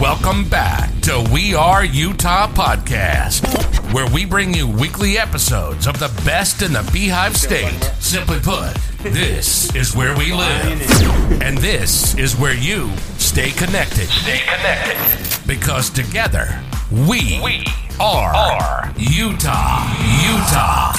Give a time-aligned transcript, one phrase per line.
[0.00, 6.06] Welcome back to We Are Utah Podcast, where we bring you weekly episodes of the
[6.24, 7.82] best in the Beehive State.
[7.98, 11.42] Simply put, this is where we live.
[11.42, 14.06] And this is where you stay connected.
[14.06, 15.48] Stay connected.
[15.48, 16.62] Because together,
[16.92, 17.64] we, we
[17.98, 19.82] are, are Utah.
[20.22, 20.94] Utah.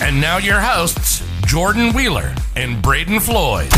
[0.00, 3.72] And now your hosts, Jordan Wheeler and Braden Floyd.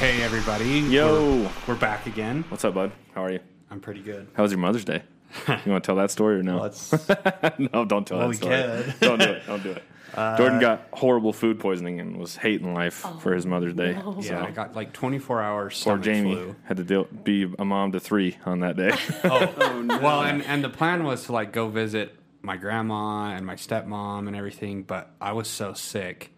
[0.00, 0.78] Hey everybody.
[0.80, 1.42] Yo.
[1.42, 2.42] We're, we're back again.
[2.48, 2.90] What's up, bud?
[3.14, 3.40] How are you?
[3.70, 4.28] I'm pretty good.
[4.34, 5.02] How was your Mother's Day?
[5.46, 6.58] You want to tell that story or no?
[6.60, 6.90] Let's
[7.58, 8.54] no, don't tell Well, that we story.
[8.56, 8.94] could.
[9.00, 9.42] Don't do it.
[9.46, 9.82] Don't do it.
[10.14, 13.92] Uh, Jordan got horrible food poisoning and was hating life for his Mother's Day.
[13.92, 16.56] yeah, So I got like 24 hours poor Jamie flu.
[16.64, 18.90] had to deal, be a mom to three on that day.
[19.22, 19.98] Oh, oh no.
[19.98, 24.26] Well, and and the plan was to like go visit my grandma and my stepmom
[24.26, 26.32] and everything, but I was so sick.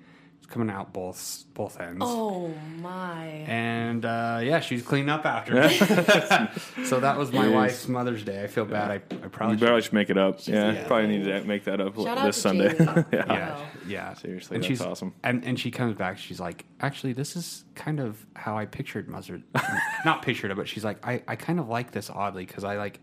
[0.52, 2.02] It's coming out both both ends.
[2.02, 3.24] Oh my.
[3.46, 5.68] And uh, yeah, she's cleaning up after me.
[6.84, 7.54] so that was my Jeez.
[7.54, 8.42] wife's Mother's Day.
[8.42, 8.90] I feel bad.
[8.90, 10.46] I, I probably you should probably should make it up.
[10.46, 10.86] Yeah, yeah.
[10.86, 12.76] probably need to make that up Shout out this to Sunday.
[12.76, 13.04] Jamie.
[13.12, 13.24] yeah.
[13.32, 14.12] yeah, yeah.
[14.12, 15.14] Seriously, and that's she's awesome.
[15.24, 16.18] And and she comes back.
[16.18, 19.40] She's like, actually, this is kind of how I pictured Mother.
[20.04, 22.76] Not pictured it, but she's like, I I kind of like this oddly because I
[22.76, 23.00] like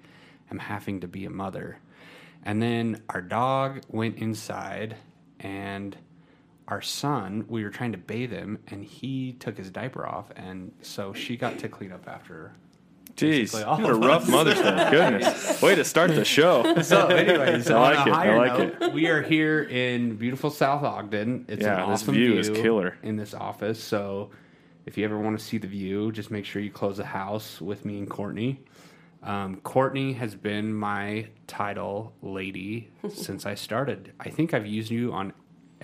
[0.51, 1.79] am having to be a mother.
[2.43, 4.97] And then our dog went inside,
[5.39, 5.97] and
[6.69, 10.71] our son, we were trying to bathe him, and he took his diaper off, and
[10.81, 12.53] so she got to clean up after.
[13.15, 14.87] Jeez, Basically all you had a rough Mother's Day.
[14.91, 16.63] Goodness, way to start the show.
[16.83, 20.49] So, anyways, I on like a it, I like note, we are here in beautiful
[20.51, 21.45] South Ogden.
[21.49, 22.97] It's Yeah, an this awesome view is killer.
[23.03, 23.83] in this office.
[23.83, 24.29] So,
[24.85, 27.59] if you ever want to see the view, just make sure you close the house
[27.59, 28.61] with me and Courtney.
[29.21, 34.13] Um, Courtney has been my title lady since I started.
[34.19, 35.33] I think I've used you on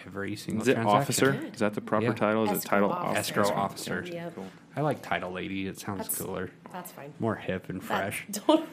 [0.06, 1.02] every single Is it transaction.
[1.02, 1.50] officer?
[1.54, 2.14] Is that the proper Yeah.
[2.14, 2.44] title?
[2.46, 3.18] Is it Escrow title officer.
[3.20, 3.98] Escrow officer?
[4.00, 4.14] officer.
[4.16, 4.38] Yep.
[4.76, 5.68] I like title lady.
[5.68, 7.14] It sounds That's- cooler, That's fine.
[7.20, 8.26] more hip and That- fresh.
[8.48, 8.70] don't-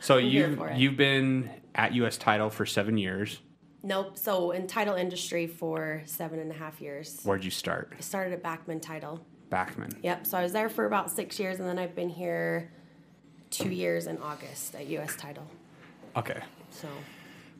[0.00, 0.76] So here you for it.
[0.78, 2.16] you've been at U.S.
[2.16, 3.40] Title for seven years.
[3.82, 4.18] nope.
[4.18, 7.20] So in title industry for seven and a half years.
[7.22, 7.92] Where'd you start?
[7.96, 9.24] I started at Backman Title.
[9.50, 9.92] Backman.
[10.02, 10.26] Yep.
[10.26, 12.72] So I was there for about six years, and then I've been here
[13.50, 15.14] two years in August at U.S.
[15.16, 15.46] Title.
[16.16, 16.40] Okay.
[16.70, 16.88] So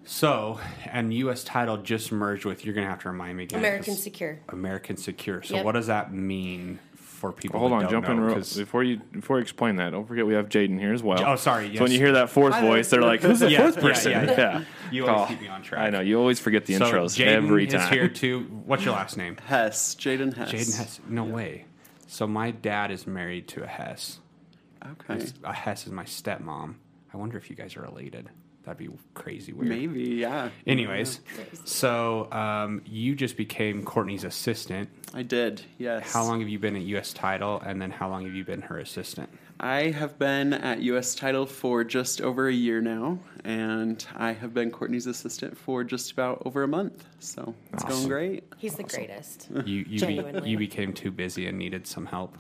[0.07, 1.43] So, and U.S.
[1.45, 2.65] Title just merged with.
[2.65, 3.59] You're gonna have to remind me again.
[3.59, 4.39] American 'cause- Secure.
[4.49, 5.43] American Secure.
[5.43, 5.65] So, Yep.
[5.65, 7.59] what does that mean for people?
[7.59, 8.23] Hold on, don't jump in know?
[8.27, 9.91] real, 'Cause- before you before you explain that.
[9.91, 11.23] Don't forget we have Jaden here as well.
[11.27, 12.71] Oh, sorry, So when you hear that fourth Hi there.
[12.71, 14.65] voice, they're like, "Who's the Yeah, fourth yeah, person?" yeah, yeah.
[14.93, 15.81] You always Oh, keep me on track.
[15.83, 17.81] I know you always forget the so intros Jaden every time.
[17.81, 17.93] is time.
[17.93, 18.41] here too.
[18.65, 19.37] What's your last name?
[19.47, 20.53] Hess, Jaden Hess.
[20.53, 21.01] Jaden Hess.
[21.09, 21.65] No way.
[22.07, 24.21] So my dad is married to a Hess.
[25.11, 25.27] Okay.
[25.43, 26.75] A Hess is my stepmom.
[27.13, 28.29] I wonder if you guys are related.
[28.67, 29.69] That'd be crazy weird.
[29.69, 30.51] Maybe, yeah.
[30.67, 31.21] Anyways,
[31.65, 34.89] so um, you just became Courtney's assistant.
[35.15, 36.13] I did, yes.
[36.13, 37.13] How long have you been at U.S.
[37.13, 39.31] Title, and then how long have you been her assistant?
[39.61, 41.15] I have been at U.S.
[41.15, 46.11] Title for just over a year now, and I have been Courtney's assistant for just
[46.11, 47.05] about over a month.
[47.21, 47.97] So it's Awesome.
[47.99, 48.45] going great.
[48.59, 49.49] He's the greatest.
[49.65, 52.37] You you, be, you became too busy and needed some help.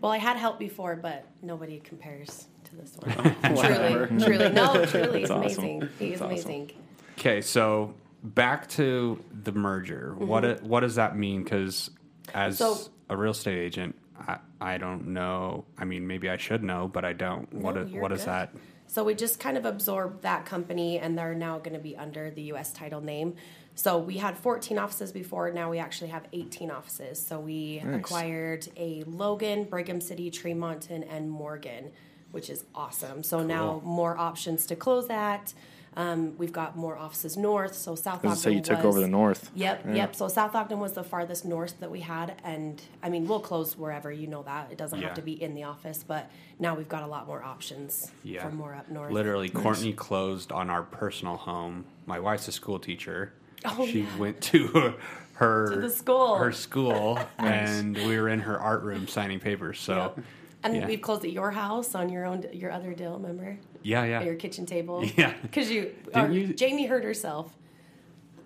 [0.00, 3.54] Well, I had help before, but nobody compares to this one.
[3.54, 4.06] Whatever.
[4.06, 5.64] truly, truly, no, truly, he's That's awesome.
[5.64, 5.88] amazing.
[5.98, 6.50] He's That's awesome.
[6.50, 6.70] amazing.
[7.18, 10.14] Okay, so back to the merger.
[10.18, 11.42] What it, what does that mean?
[11.44, 11.90] Because
[12.32, 12.82] as Mm-hmm.
[12.84, 15.66] So- a real estate agent, I, I don't know.
[15.76, 17.52] I mean, maybe I should know, but I don't.
[17.52, 18.28] what No, is, you're what is good.
[18.28, 18.54] that?
[18.86, 22.30] So we just kind of absorbed that company, and they're now going to be under
[22.30, 22.72] the U.S.
[22.72, 23.34] title name.
[23.74, 25.50] So we had 14 offices before.
[25.50, 27.20] Now we actually have 18 offices.
[27.20, 27.96] So we Nice.
[27.96, 31.90] acquired a Logan, Brigham City, Tremonton, and Morgan,
[32.34, 33.22] which is awesome.
[33.22, 35.54] So now more options to close at.
[35.96, 37.76] Um, we've got more offices north.
[37.76, 39.52] So South Does it say Ogden you took was- over the north?
[39.54, 39.94] Yep, Yeah.
[39.94, 40.16] yep.
[40.16, 43.78] So South Ogden was the farthest north that we had, and I mean we'll close
[43.78, 45.06] wherever you know that it doesn't Yeah.
[45.06, 46.28] have to be in the office, but
[46.58, 48.42] now we've got a lot more options Yeah.
[48.42, 49.12] for more up north.
[49.12, 51.84] Literally, Courtney closed on our personal home.
[52.06, 53.32] My wife's a school teacher.
[53.64, 54.16] Oh, she yeah.
[54.18, 54.94] went to
[55.34, 56.34] her To the school.
[56.38, 59.78] her school, and we were in her art room signing papers.
[59.80, 60.24] So, Yep.
[60.64, 60.86] And yeah.
[60.86, 63.58] we've closed at your house on your own your other deal, remember?
[63.82, 64.20] yeah, yeah.
[64.20, 65.04] At your kitchen table.
[65.16, 65.34] Yeah.
[65.42, 65.94] Because you,
[66.30, 67.54] you- Jamie hurt herself.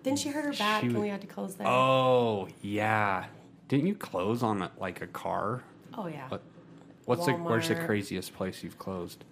[0.03, 1.67] Didn't she hurt her back was- we had to close there?
[1.67, 3.27] Oh yeah.
[3.69, 5.63] Didn't you close on like a car?
[5.95, 6.29] Oh, yeah.
[6.29, 6.43] What?
[7.05, 9.25] What's the where's the craziest place you've closed?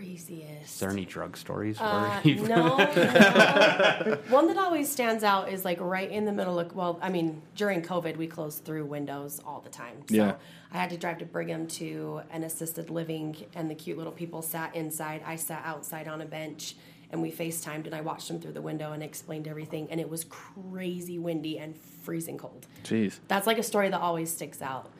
[0.00, 0.64] Craziest.
[0.64, 1.78] Is there any drug stories?
[1.78, 2.76] Uh, no, no.
[4.30, 7.42] One that always stands out is like right in the middle of, well, I mean,
[7.54, 9.96] during COVID, we closed through windows all the time.
[10.08, 10.34] So Yeah.
[10.72, 14.40] I had to drive to Brigham to an assisted living, and the cute little people
[14.40, 15.20] sat inside.
[15.26, 16.76] I sat outside on a bench,
[17.10, 19.88] and we FaceTimed, and I watched them through the window and explained everything.
[19.90, 22.66] And it was crazy windy and freezing cold.
[22.84, 23.18] Jeez.
[23.28, 24.90] That's like a story that always sticks out.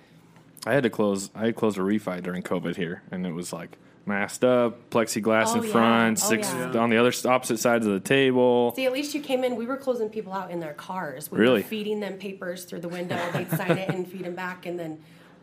[0.66, 1.30] I had to close.
[1.34, 3.78] I had closed a refi during COVID here, and it was like
[4.10, 5.72] masked up, plexiglass Oh, in yeah.
[5.72, 6.76] front, Oh, six yeah.
[6.78, 8.74] on the other opposite sides of the table.
[8.76, 9.56] See, at least you came in.
[9.56, 11.30] We were closing people out in their cars.
[11.30, 11.60] We Really?
[11.62, 13.18] were feeding them papers through the window.
[13.32, 14.98] They'd sign it and feed them back, and then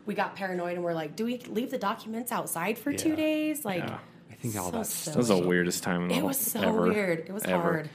[0.06, 3.64] we got paranoid and we're like, "Do we leave the documents outside for two days?"
[3.64, 3.98] Like, Yeah.
[4.30, 5.12] I think all So that silly.
[5.14, 6.04] That was the weirdest time.
[6.04, 7.18] In it was so ever, weird.
[7.26, 7.60] It was ever.
[7.62, 7.90] hard.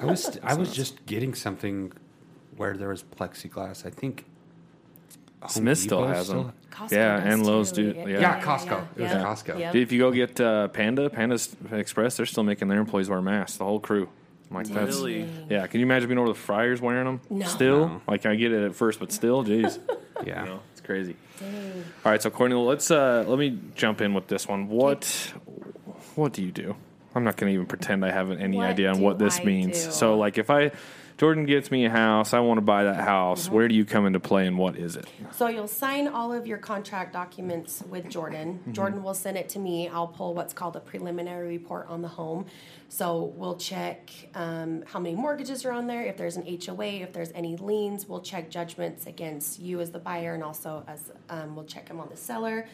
[0.00, 1.92] I was I was just getting something
[2.56, 3.86] where there was plexiglass.
[3.86, 4.35] I think Home
[5.50, 6.52] Smith still Depot has them.
[6.70, 7.92] Costco yeah, does and Lowe's too.
[7.92, 7.98] do.
[8.00, 8.20] Yeah, Yeah.
[8.20, 8.82] Yeah, Costco.
[8.96, 9.22] It was yeah.
[9.24, 9.58] Costco.
[9.58, 9.72] Yeah.
[9.76, 11.38] If you go get uh, Panda, Panda
[11.72, 13.56] Express, they're still making their employees wear masks.
[13.58, 14.08] The whole crew.
[14.50, 15.28] I'm like that's Really?
[15.50, 15.66] yeah.
[15.66, 17.20] Can you imagine being over the fryers wearing them?
[17.30, 17.46] No.
[17.46, 18.02] Still, No.
[18.06, 19.78] like I get it at first, but still, jeez,
[20.26, 20.42] Yeah.
[20.44, 21.16] you know, it's crazy.
[21.40, 21.84] Dang.
[22.04, 24.68] All right, so Courtney, let's uh, let me jump in with this one.
[24.68, 25.32] What
[26.14, 26.76] what do you do?
[27.14, 29.40] I'm not going to even pretend I have any What idea on do what this
[29.40, 29.84] I means.
[29.86, 29.90] do?
[29.90, 30.70] So, like, if I
[31.18, 33.46] Jordan gets me a house, I want to buy that house.
[33.46, 33.54] Mm-hmm.
[33.54, 35.06] Where do you come into play, and what is it?
[35.32, 38.58] So you'll sign all of your contract documents with Jordan.
[38.58, 38.72] Mm-hmm.
[38.72, 39.88] Jordan will send it to me.
[39.88, 42.46] I'll pull what's called a preliminary report on the home.
[42.90, 47.14] So we'll check um, how many mortgages are on there, if there's an HOA, if
[47.14, 48.06] there's any liens.
[48.06, 51.98] We'll check judgments against you as the buyer, and also as um, we'll check them
[51.98, 52.68] on the seller.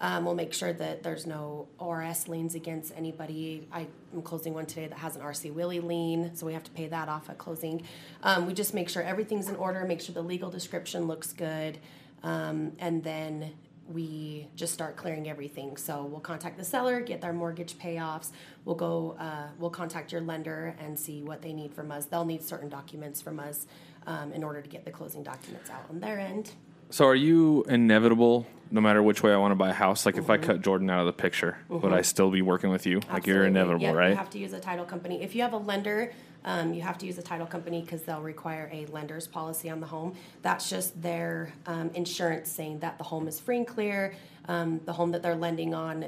[0.00, 3.66] Um, we'll make sure that there's no ORS liens against anybody.
[3.72, 6.70] I am closing one today that has an RC Willey lien, so we have to
[6.72, 7.82] pay that off at closing.
[8.22, 11.78] Um, we just make sure everything's in order, make sure the legal description looks good,
[12.22, 13.52] um, and then
[13.88, 15.76] we just start clearing everything.
[15.76, 18.32] So we'll contact the seller, get their mortgage payoffs.
[18.64, 22.06] We'll go, uh, we'll contact your lender and see what they need from us.
[22.06, 23.66] They'll need certain documents from us
[24.06, 26.50] um, in order to get the closing documents out on their end.
[26.90, 30.06] So, are you inevitable no matter which way I want to buy a house?
[30.06, 30.30] Like, if.
[30.30, 32.96] I cut Jordan out of the picture, would I still be working with you?
[33.10, 33.46] Like, you're Absolutely.
[33.48, 34.10] inevitable, Yep, right?
[34.10, 35.22] You have to use a title company.
[35.22, 36.12] If you have a lender,
[36.44, 39.80] um, you have to use a title company because they'll require a lender's policy on
[39.80, 40.14] the home.
[40.42, 44.14] That's just their um, insurance saying that the home is free and clear.
[44.48, 46.06] Um, the home that they're lending on,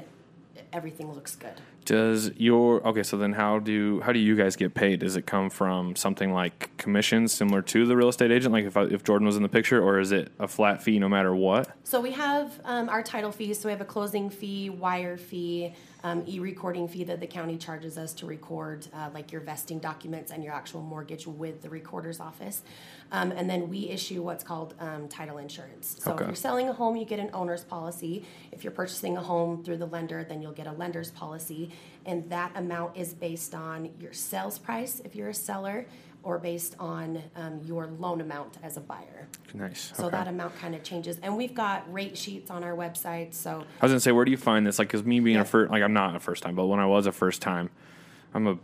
[0.71, 1.59] everything looks good.
[1.85, 3.03] Does your okay?
[3.03, 4.99] So then, how do how do you guys get paid?
[4.99, 8.53] Does it come from something like commissions similar to the real estate agent?
[8.53, 10.99] Like if I, if Jordan was in the picture, or is it a flat fee
[10.99, 11.75] no matter what?
[11.83, 13.59] So we have um, our title fees.
[13.59, 15.73] So we have a closing fee, wire fee,
[16.03, 20.31] um, e-recording fee that the county charges us to record, uh, like your vesting documents
[20.31, 22.61] and your actual mortgage with the recorder's office.
[23.11, 25.97] Um, and then we issue what's called um, title insurance.
[25.99, 26.23] So Okay.
[26.23, 28.25] if you're selling a home, you get an owner's policy.
[28.51, 31.71] If you're purchasing a home through the lender, then you'll get a lender's policy,
[32.05, 35.85] and that amount is based on your sales price if you're a seller,
[36.23, 39.27] or based on um, your loan amount as a buyer.
[39.53, 39.93] Nice.
[39.95, 40.17] So okay.
[40.17, 43.33] that amount kind of changes, and we've got rate sheets on our website.
[43.33, 44.79] So I was gonna say, where do you find this?
[44.79, 45.41] Like, cause me being Yeah.
[45.41, 47.69] a first, like I'm not a first time, but when I was a first time,
[48.33, 48.57] I'm a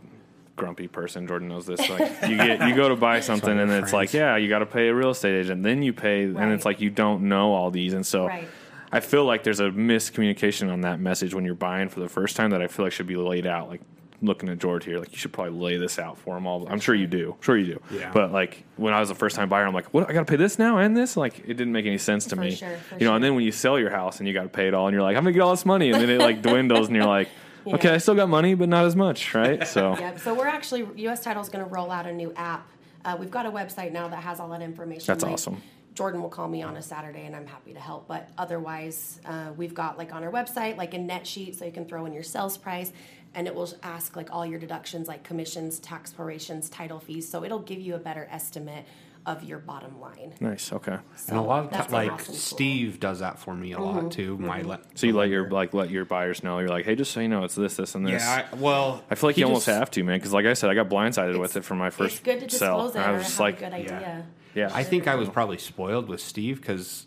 [0.54, 1.26] grumpy person.
[1.26, 1.88] Jordan knows this.
[1.88, 4.66] Like, you get you go to buy something, and it's like, yeah, you got to
[4.66, 7.70] pay a real estate agent, then you pay, and it's like you don't know all
[7.70, 8.26] these, and so.
[8.26, 8.48] Right.
[8.92, 12.36] I feel like there's a miscommunication on that message when you're buying for the first
[12.36, 13.68] time that I feel like should be laid out.
[13.68, 13.80] Like
[14.22, 16.66] looking at George here, like you should probably lay this out for him all.
[16.68, 17.36] I'm sure you do.
[17.40, 17.82] Sure you do.
[17.90, 18.10] Yeah.
[18.12, 20.08] But like when I was a first time buyer, I'm like, what?
[20.08, 21.16] I got to pay this now and this.
[21.16, 22.50] Like it didn't make any sense to For me.
[22.52, 24.48] sure, for you know, and then when you sell your house and you got to
[24.48, 26.18] pay it all, and you're like, I'm gonna get all this money, and then it
[26.20, 27.28] like dwindles, and you're like,
[27.66, 29.66] okay, I still got money, but not as much, right?
[29.66, 31.22] So yeah, so we're actually U.S.
[31.22, 32.68] Title is going to roll out a new app.
[33.04, 35.04] Uh, we've got a website now that has all that information.
[35.06, 35.62] That's Like, awesome.
[35.94, 38.06] Jordan will call me on a Saturday, and I'm happy to help.
[38.06, 41.72] But otherwise, uh, we've got like on our website like a net sheet, so you
[41.72, 42.92] can throw in your sales price,
[43.36, 47.28] and it will ask like all your deductions, like commissions, tax prorations, title fees.
[47.28, 48.84] So it'll give you a better estimate
[49.26, 50.32] of your bottom line.
[50.40, 50.72] nice.
[50.72, 50.96] Okay.
[51.16, 52.34] So And a lot of that's times, like awesome tool.
[52.34, 52.40] Mm-hmm.
[52.56, 54.38] Steve does that for me a lot too.
[54.38, 55.54] My le- So you let your lender.
[55.56, 56.60] like let your buyers know.
[56.60, 58.22] You're like, hey, just so you know, it's this, this, and this.
[58.22, 58.46] yeah.
[58.52, 60.70] I, well, I feel like he you almost have to, man, because like I said,
[60.70, 62.84] I got blindsided with it for my first It's good to sell.
[62.84, 64.26] disclose it I was just like, a good idea.
[64.54, 67.06] yeah, I think I was probably spoiled with Steve because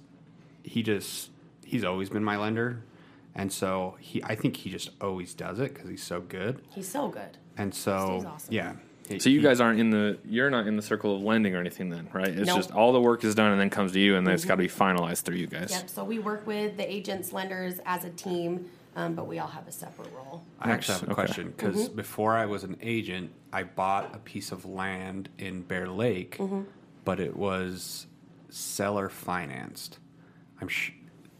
[0.61, 1.29] he just
[1.63, 2.83] he's always been my lender,
[3.39, 6.87] and so he I think he just always does it because he's so good, He's
[6.87, 7.37] so good.
[7.57, 8.53] and so awesome.
[8.53, 8.73] yeah.
[9.17, 11.59] So you He- guys aren't in the you're not in the circle of lending or
[11.59, 12.27] anything then, right?
[12.27, 12.57] It's Nope.
[12.57, 14.55] just all the work is done and then comes to you and then it's got
[14.55, 15.71] to be finalized through you guys.
[15.71, 15.89] Yep.
[15.89, 19.67] So we work with the agents, lenders as a team, um, but we all have
[19.67, 20.43] a separate role.
[20.59, 21.13] I actually have a okay.
[21.15, 21.95] question because Mm-hmm.
[21.95, 26.61] before I was an agent, I bought a piece of land in Bear Lake, Mm-hmm.
[27.03, 28.05] but it was
[28.49, 29.97] seller financed.
[30.61, 30.91] I'm sh-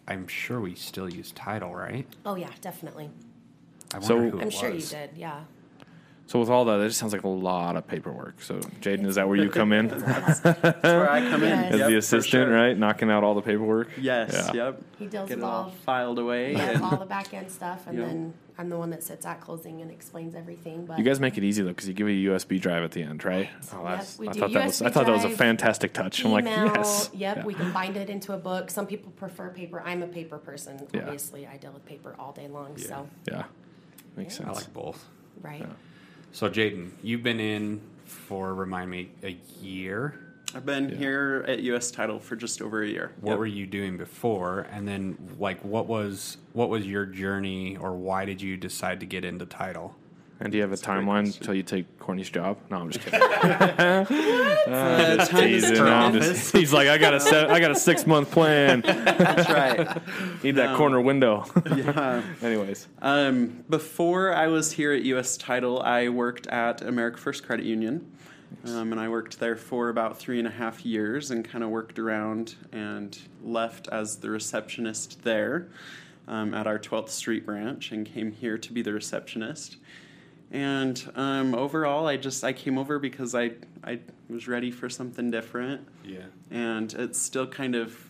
[0.09, 2.05] I'm sure we still use title, right?
[2.25, 3.09] Oh yeah, definitely.
[3.93, 4.89] I wonder So- who it I'm sure you was.
[4.89, 5.11] did.
[5.15, 5.43] Yeah.
[6.29, 8.39] So with all that, that just sounds like a lot of paperwork.
[8.43, 10.43] So Jaden, is that where you come in That's
[10.83, 11.51] where I come in.
[11.51, 12.53] As Yep, the assistant, sure.
[12.55, 12.77] right?
[12.77, 13.89] Knocking out all the paperwork.
[13.99, 14.65] Yes, Yeah.
[14.65, 14.81] yep.
[14.99, 16.51] He deals Get with it all all, filed away.
[16.53, 18.07] yeah, and- all the back end stuff, and Yep.
[18.07, 20.85] then I'm the one that sits at closing and explains everything.
[20.85, 23.01] But You guys make it easy though, because you give a USB drive at the
[23.01, 23.49] end, right?
[23.73, 25.93] Oh, Yep, that's, we I do thought that was I thought that was a fantastic
[25.93, 26.23] touch.
[26.23, 27.09] I'm like, yes.
[27.11, 27.43] yep, Yeah.
[27.45, 28.69] we can bind it into a book.
[28.69, 29.81] Some people prefer paper.
[29.83, 30.85] I'm a paper person.
[30.93, 31.05] Yeah.
[31.05, 32.77] Obviously, I deal with paper all day long.
[32.77, 33.45] So Yeah,
[34.15, 34.47] makes sense.
[34.47, 35.03] I like both.
[35.41, 35.65] right.
[36.31, 40.19] So Jaden, you've been in for remind me a year.
[40.55, 41.91] I've been here at U.S.
[41.91, 43.11] Title for just over a year.
[43.21, 43.39] What Yep.
[43.39, 44.61] were you doing before?
[44.71, 49.05] And then like what was what was your journey or why did you decide to
[49.05, 49.95] get into title?
[50.41, 52.57] And do you have a timeline until you take Courtney's job?
[52.71, 53.21] No, I'm just kidding.
[53.21, 54.05] Uh,
[55.17, 55.79] Just teasing.
[55.81, 58.81] I'm just- he's like, I got a se- I got a six month plan.
[58.85, 60.43] That's right.
[60.43, 61.45] Need that corner window.
[61.75, 62.21] Yeah.
[62.41, 65.37] Anyways, Um, before I was here at U.S.
[65.37, 68.11] Title, I worked at America First Credit Union.
[68.65, 71.69] Um, and I worked there for about three and a half years and kind of
[71.69, 75.67] worked around and left as the receptionist there
[76.27, 79.77] um, at our 12th Street branch and came here to be the receptionist.
[80.51, 83.51] And um, overall, I just I came over because I
[83.83, 86.25] I was ready for something different Yeah.
[86.51, 88.09] and it still kind of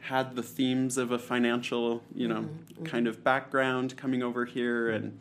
[0.00, 2.48] had the themes of a financial, you know,
[2.84, 5.18] kind of background coming over here and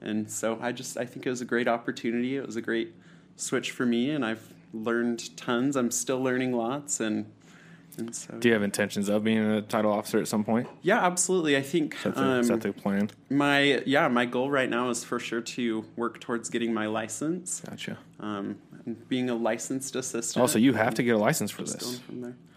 [0.00, 2.36] and so I just I think it was a great opportunity.
[2.36, 2.94] It was a great
[3.36, 5.76] switch for me and I've learned tons.
[5.76, 7.26] I'm still learning lots and
[7.98, 10.68] and so do you have intentions of being a title officer at some point?
[10.82, 11.56] yeah, absolutely.
[11.56, 13.10] I think Is that the, um, is that the plan?
[13.30, 17.62] my yeah, my goal right now is for sure to work towards getting my license.
[17.68, 17.98] Gotcha.
[18.20, 18.56] Um,
[19.08, 20.42] being a licensed assistant.
[20.42, 22.00] Oh, so you have to get a license for this.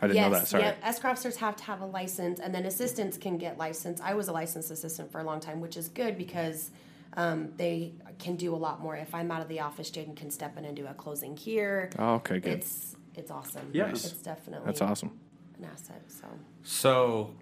[0.02, 0.48] I didn't yes, know that.
[0.48, 0.64] Sorry.
[0.64, 0.78] Yep.
[0.84, 4.04] Escrow officers have to have a license, and then assistants can get licensed.
[4.04, 6.70] I was a licensed assistant for a long time, which is good because
[7.18, 8.96] um, they can do a lot more.
[8.96, 11.90] If I'm out of the office, Jaden can step in and do a closing here.
[11.98, 12.54] Oh, okay, good.
[12.54, 13.70] It's it's awesome.
[13.74, 15.20] Yes, it's definitely That's awesome.
[15.60, 16.02] An asset.
[16.08, 16.28] So
[16.64, 17.34] So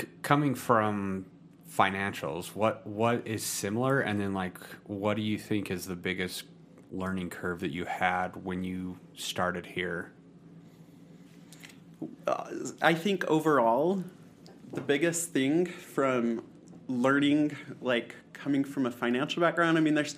[0.00, 1.26] c- coming from
[1.70, 6.44] financials, what what is similar and then like what do you think is the biggest
[6.92, 10.12] learning curve that you had when you started here?
[12.26, 12.50] Uh,
[12.82, 14.04] I think overall,
[14.72, 16.44] the biggest thing from
[16.86, 20.16] learning, like coming from a financial background, I mean, there's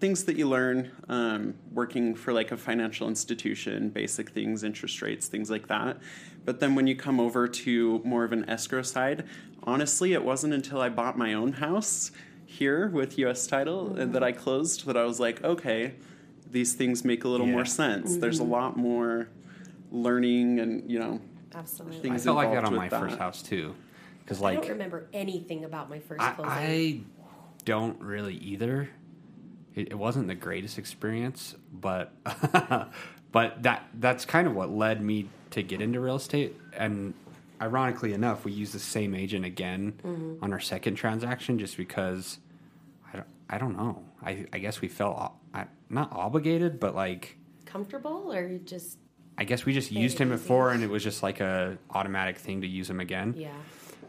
[0.00, 5.26] things that you learn um, working for like a financial institution, basic things, interest rates,
[5.28, 5.98] things like that.
[6.46, 9.24] But then when you come over to more of an escrow side,
[9.64, 12.12] honestly, it wasn't until I bought my own house
[12.46, 15.94] here with US Title and that I closed that I was like, okay,
[16.50, 17.52] these things make a little Yeah.
[17.52, 18.12] more sense.
[18.12, 18.20] Mm-hmm.
[18.20, 19.28] There's a lot more
[19.90, 21.20] learning and, you know,
[21.52, 21.98] absolutely.
[21.98, 23.74] I Things felt like that on my with first house too.
[24.26, 26.52] Cuz like, I don't remember anything about my first I, closing.
[26.52, 27.00] I
[27.64, 28.88] don't really either.
[29.74, 32.12] It, it wasn't the greatest experience, but
[33.36, 36.56] but that that's kind of what led me to get into real estate.
[36.72, 37.12] And
[37.60, 40.42] ironically enough, we used the same agent again Mm-hmm.
[40.44, 42.38] on our second transaction, just because
[43.12, 44.02] I don't, I don't know.
[44.24, 48.96] I, I guess we felt I, not obligated, but like Comfortable or just
[49.36, 50.36] I guess we just used him easy.
[50.42, 53.34] before, and it was just like a automatic thing to use him again.
[53.36, 53.50] yeah.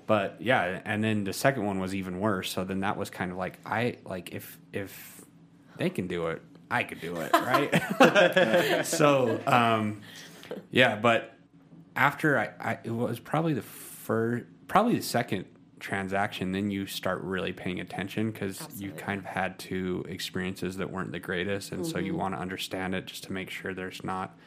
[0.06, 2.50] But yeah, and then the second one was even worse.
[2.54, 4.92] So then that was kind of like I like if if
[5.78, 8.86] they can do it, I could do it, right?
[8.86, 10.02] so um,
[10.72, 11.34] yeah, but
[11.96, 15.46] after I, I it was probably the first, probably the second
[15.80, 16.52] transaction.
[16.52, 21.12] Then you start really paying attention because you kind of had two experiences that weren't
[21.12, 24.38] the greatest, and so you want to understand it just to make sure there's not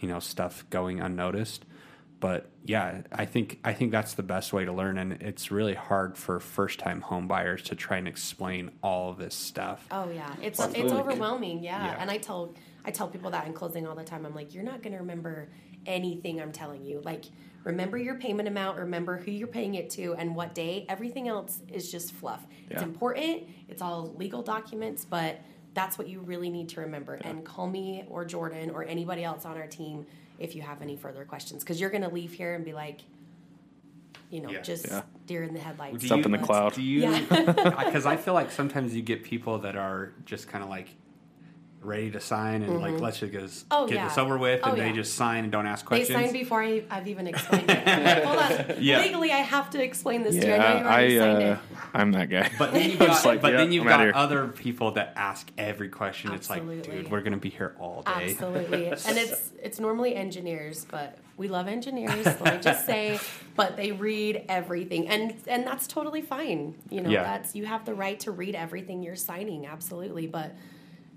[0.00, 1.64] you know stuff going unnoticed
[2.22, 5.74] but yeah i think i think that's the best way to learn and it's really
[5.74, 10.08] hard for first time home buyers to try and explain all of this stuff Oh
[10.10, 11.62] yeah, it's it's overwhelming.
[11.62, 11.84] Yeah.
[11.84, 11.96] Yeah.
[11.98, 14.24] and I tell I tell people that in closing all the time.
[14.24, 15.48] I'm like, you're not going to remember
[15.86, 17.00] anything I'm telling you.
[17.04, 17.24] Like,
[17.64, 20.86] remember your payment amount, remember who you're paying it to, and what day.
[20.88, 22.44] Everything else is just fluff.
[22.70, 23.44] It's important.
[23.68, 25.40] It's all legal documents, but
[25.74, 27.14] that's what you really need to remember.
[27.14, 30.06] And call me or Jordan or anybody else on our team
[30.38, 33.00] if you have any further questions, because you're going to leave here and be like,
[34.30, 34.62] you know, Yeah.
[34.62, 35.02] just Yeah.
[35.26, 35.98] deer in the headlights.
[35.98, 36.72] Do It's up in the cloud.
[36.74, 37.20] do you Yeah.
[37.84, 40.88] because i feel like sometimes you get people that are just kind of like
[41.84, 44.08] ready to sign and like let's just get, this- Oh, get yeah.
[44.08, 46.08] this over with Oh, and they just sign and don't ask questions.
[46.08, 47.86] They sign before I, I've even explained it.
[47.86, 48.76] Like, hold on.
[48.82, 49.00] Yeah.
[49.00, 50.52] Legally, I have to explain this to you.
[50.54, 51.58] I, know I uh, it.
[51.94, 52.50] I'm that guy.
[52.58, 55.88] But then you've got, like, but yeah, then you've got other people that ask every
[55.88, 56.32] question.
[56.32, 58.30] It's like, dude, we're gonna be here all day.
[58.32, 58.86] Absolutely.
[58.88, 63.18] and it's it's normally engineers, but we love engineers, let me just say.
[63.56, 65.08] But they read everything.
[65.08, 66.74] And and that's totally fine.
[66.90, 67.22] You know, Yeah.
[67.24, 70.26] that's you have the right to read everything you're signing, absolutely.
[70.26, 70.54] But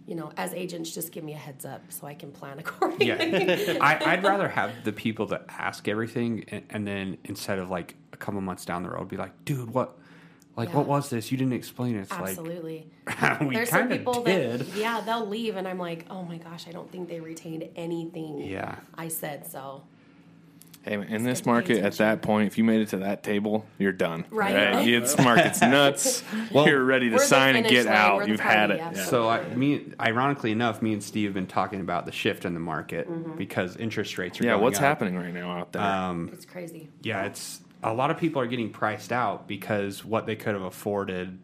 [0.07, 3.07] you know, as agents, just give me a heads up so I can plan accordingly.
[3.07, 7.69] Yeah, I, I'd rather have the people that ask everything, and, and then instead of
[7.69, 9.97] like a couple months down the road, be like, "Dude, what?
[10.57, 11.31] Like, what was this?
[11.31, 12.87] You didn't explain it." It's Absolutely.
[13.07, 14.61] like we There's some people did.
[14.61, 17.67] that, yeah, they'll leave, and I'm like, oh my gosh, I don't think they retained
[17.75, 18.75] anything Yeah.
[18.97, 19.45] I said.
[19.51, 19.83] So,
[20.85, 23.65] Hey, man, in this market, at that point, if you made it to that table,
[23.79, 24.23] you're done.
[24.29, 24.87] Right.
[24.87, 26.23] It's market's nuts.
[26.53, 28.15] you're ready to We're the sign and finish get line, out.
[28.17, 28.77] we're the You've had it.
[28.77, 28.93] Yeah.
[28.93, 32.53] So, I, me, ironically enough, me and Steve have been talking about the shift in
[32.53, 33.35] the market Mm-hmm.
[33.35, 34.83] because interest rates are Yeah, going what's up.
[34.83, 35.81] happening right now out there?
[35.81, 36.89] Um, it's crazy.
[37.01, 40.61] Yeah, it's a lot of people are getting priced out because what they could have
[40.63, 41.39] afforded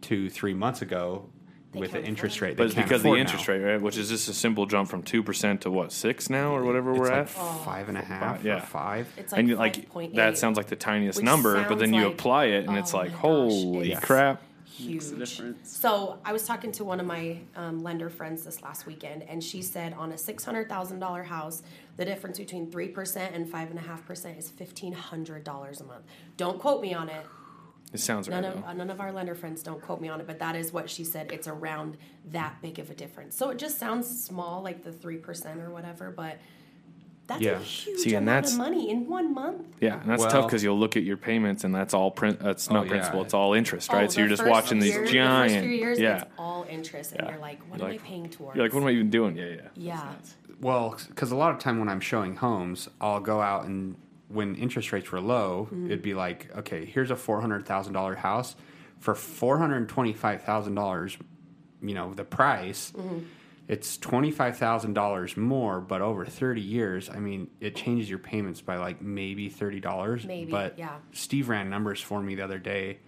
[0.00, 1.35] two, three months ago They
[1.80, 2.52] with the interest afford it.
[2.52, 2.56] rate.
[2.58, 3.54] but it's because of the interest now.
[3.54, 3.80] rate, right?
[3.80, 6.90] Which is just a simple jump from two percent to what six now or whatever
[6.92, 7.28] It's we're like at.
[7.28, 8.56] five and a half yeah.
[8.58, 9.08] or five.
[9.16, 12.04] It's like, and you like 5.8, that sounds like the tiniest number, but then you
[12.04, 14.42] like- apply it and it's oh like, my gosh, holy it's crap!
[14.64, 15.08] huge.
[15.18, 15.74] Difference.
[15.74, 19.42] So I was talking to one of my um, lender friends this last weekend, and
[19.42, 21.62] she said on a six hundred thousand dollar house,
[21.96, 25.80] the difference between three percent and five and a half percent is fifteen hundred dollars
[25.80, 26.04] a month.
[26.36, 27.24] Don't quote me on it.
[27.96, 28.42] It sounds right.
[28.42, 30.54] None of uh, none of our lender friends don't quote me on it, but that
[30.54, 31.32] is what she said.
[31.32, 31.96] It's around
[32.30, 33.34] that big of a difference.
[33.36, 36.38] So it just sounds small, like the three percent or whatever, but
[37.26, 37.52] that's Yeah.
[37.52, 39.66] a huge See, and amount that's- of money in one month.
[39.80, 42.38] Yeah, and that's tough because you'll look at your payments and that's all print.
[42.38, 42.90] That's not yeah.
[42.90, 44.04] principal; it's all interest, right?
[44.04, 45.48] Oh, so you're just first watching these giant.
[45.48, 47.30] The first few years, yeah, it's all interest, and Yeah.
[47.30, 48.56] you're like, what You're am like- I paying towards?
[48.56, 49.36] you're like, what am I even doing?
[49.36, 49.60] Yeah, yeah.
[49.74, 50.12] yeah.
[50.60, 53.96] Well, because a lot of time when I'm showing homes, I'll go out and
[54.28, 55.86] when interest rates were low, Mm-hmm.
[55.86, 58.56] it'd be like, okay, here's a four hundred thousand dollar house
[58.98, 61.16] for four hundred twenty five thousand dollars.
[61.82, 62.92] You know the price.
[62.96, 63.18] Mm-hmm.
[63.68, 68.18] It's twenty five thousand dollars more, but over thirty years, I mean, it changes your
[68.20, 70.24] payments by like maybe thirty dollars.
[70.24, 70.96] Maybe, but yeah.
[71.12, 72.98] Steve ran numbers for me the other day,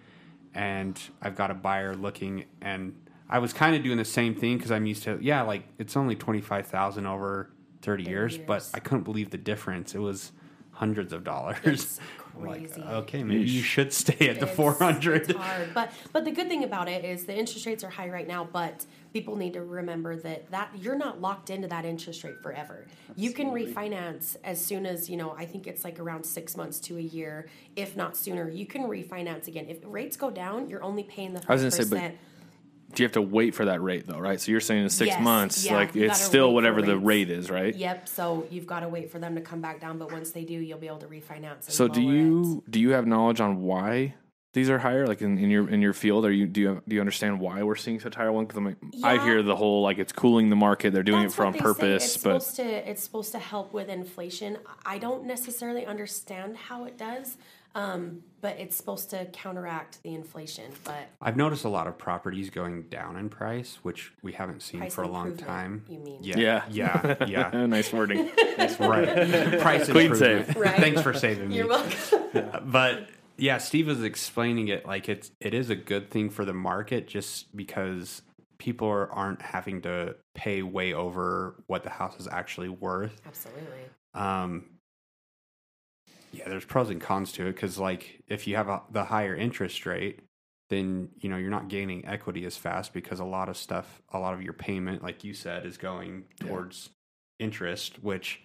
[0.53, 2.93] and I've got a buyer looking, and
[3.29, 5.95] I was kind of doing the same thing because I'm used to, yeah, like it's
[5.95, 7.49] only twenty five thousand over
[7.81, 8.69] thirty years, but.
[8.73, 9.95] I couldn't believe the difference.
[9.95, 10.31] It was
[10.79, 11.57] hundreds of dollars.
[11.63, 11.99] It's
[12.35, 12.81] I'm like, crazy.
[12.81, 15.29] okay, maybe you should stay at the four hundred.
[15.29, 18.09] It's hard, but but the good thing about it is the interest rates are high
[18.09, 18.47] right now.
[18.49, 22.87] But people need to remember that that you're not locked into that interest rate forever.
[23.17, 25.31] You can refinance as soon as you know.
[25.37, 28.49] I think it's like around six months to a year, if not sooner.
[28.49, 29.65] You can refinance again.
[29.67, 32.17] If rates go down, you're only paying the I was gonna say, but percent.
[32.93, 34.39] Do you have to wait for that rate though, right?
[34.39, 37.29] So you're saying in six Yes, months, yeah, like you it's still whatever the rate
[37.29, 37.75] is, right?
[37.75, 38.07] Yep.
[38.09, 39.97] So you've got to wait for them to come back down.
[39.97, 41.69] But once they do, you'll be able to refinance.
[41.69, 42.15] So do lower it.
[42.15, 44.15] you do you have knowledge on why
[44.53, 45.05] these are higher?
[45.05, 47.61] Like in, in your in your field, are you do you do you understand why
[47.61, 48.45] we're seeing such higher one?
[48.45, 50.91] Because like, I hear the whole like it's cooling the market.
[50.91, 53.73] They're doing That's it for on purpose, It's but supposed to it's supposed to help
[53.73, 54.57] with inflation.
[54.85, 57.37] I don't necessarily understand how it does,
[57.75, 60.71] um, but it's supposed to counteract the inflation.
[60.83, 64.79] But I've noticed a lot of properties going down in price, which we haven't seen
[64.81, 65.85] Price for a long time.
[65.89, 66.19] you mean.
[66.21, 66.37] Yeah,
[66.69, 67.15] Yeah.
[67.25, 67.65] yeah, yeah.
[67.65, 68.29] nice wording.
[68.57, 69.59] right.
[69.59, 70.57] Price Clean improvement.
[70.57, 70.79] Right.
[70.79, 71.57] Thanks for saving me.
[71.57, 72.61] you're welcome.
[72.71, 76.53] but yeah, Steve was explaining it like it's it is a good thing for the
[76.53, 78.21] market just because
[78.57, 83.21] people are, aren't having to pay way over what the house is actually worth.
[83.25, 83.85] Absolutely.
[84.13, 84.65] Um,
[86.31, 89.35] yeah, there's pros and cons to it because like if you have a, the higher
[89.35, 90.19] interest rate,
[90.69, 94.19] then you know you're not gaining equity as fast because a lot of stuff, a
[94.19, 96.89] lot of your payment, like you said, is going towards
[97.39, 98.41] interest, which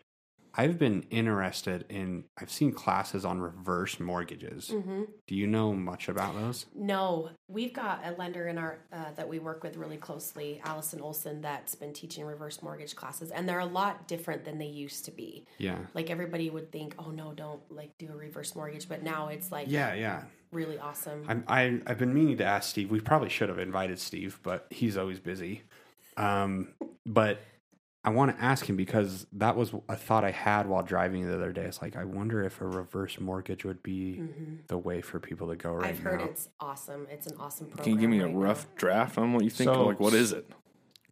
[0.56, 2.24] I've been interested in.
[2.38, 4.68] I've seen classes on reverse mortgages.
[4.70, 6.66] hmm Do you know much about those?
[6.74, 11.00] No, we've got a lender in our uh, that we work with really closely, Allison
[11.00, 15.04] Olson, that's been teaching reverse mortgage classes, and they're a lot different than they used
[15.06, 15.44] to be.
[15.58, 15.78] Yeah.
[15.92, 19.50] Like everybody would think, oh no, don't like do a reverse mortgage, but now it's
[19.50, 20.22] like Yeah, yeah.
[20.52, 21.24] really awesome.
[21.28, 22.90] I'm, I, I've been meaning to ask Steve.
[22.92, 25.62] We probably should have invited Steve, but he's always busy.
[26.16, 26.68] Um,
[27.04, 27.40] but
[28.04, 31.34] I want to ask him because that was a thought I had while driving the
[31.34, 31.62] other day.
[31.64, 34.22] It's like I wonder if a reverse mortgage would be
[34.66, 36.06] the way for people to go right Mm-hmm.
[36.06, 36.26] I've heard now.
[36.26, 37.06] it's awesome.
[37.10, 37.84] It's an awesome program.
[37.84, 38.70] Can you give me a rough now.
[38.76, 39.68] draft on what you think?
[39.70, 40.48] So- like what is it?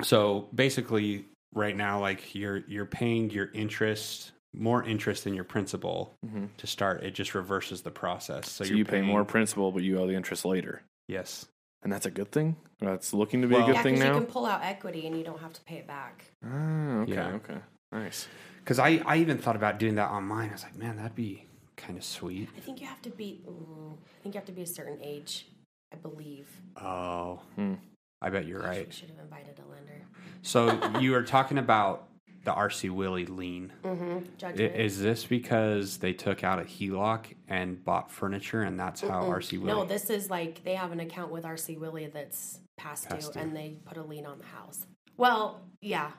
[0.03, 6.15] So basically, right now, like you're you're paying your interest more interest than your principal
[6.59, 7.03] to start.
[7.05, 8.51] It just reverses the process.
[8.51, 11.47] So, So you're you pay paying, more principal, but you owe the interest later, Yes.
[11.83, 12.57] And that's a good thing.
[12.81, 15.07] That's looking to be Well- a good Yeah, thing because you can pull out equity
[15.07, 16.25] and you don't have to pay it back.
[16.45, 17.29] Ah, okay, Yeah.
[17.35, 17.59] okay,
[17.93, 18.29] nice.
[18.59, 20.51] Because I I even thought about doing that on mine.
[20.51, 22.49] I was like, man, that'd be kind of sweet.
[22.57, 23.43] I think you have to be.
[23.49, 25.49] Ooh, I think you have to be a certain age.
[25.93, 26.49] I believe.
[26.77, 27.75] Oh, Hmm.
[28.23, 28.87] I bet you're Gosh, right.
[28.87, 30.01] We should have invited a lender.
[30.43, 32.09] So you were talking about
[32.45, 33.73] the RC Willey lien.
[33.85, 34.19] Mm-hmm.
[34.19, 34.77] I- Judgment.
[34.77, 39.53] Is this because they took out a HELOC and bought furniture, and that's how RC
[39.61, 39.67] Willey?
[39.67, 43.41] no, this is like they have an account with RC Willey that's past, Past due,
[43.41, 43.45] due.
[43.47, 44.87] and they put a lien on the house.
[45.17, 46.11] Well, yeah.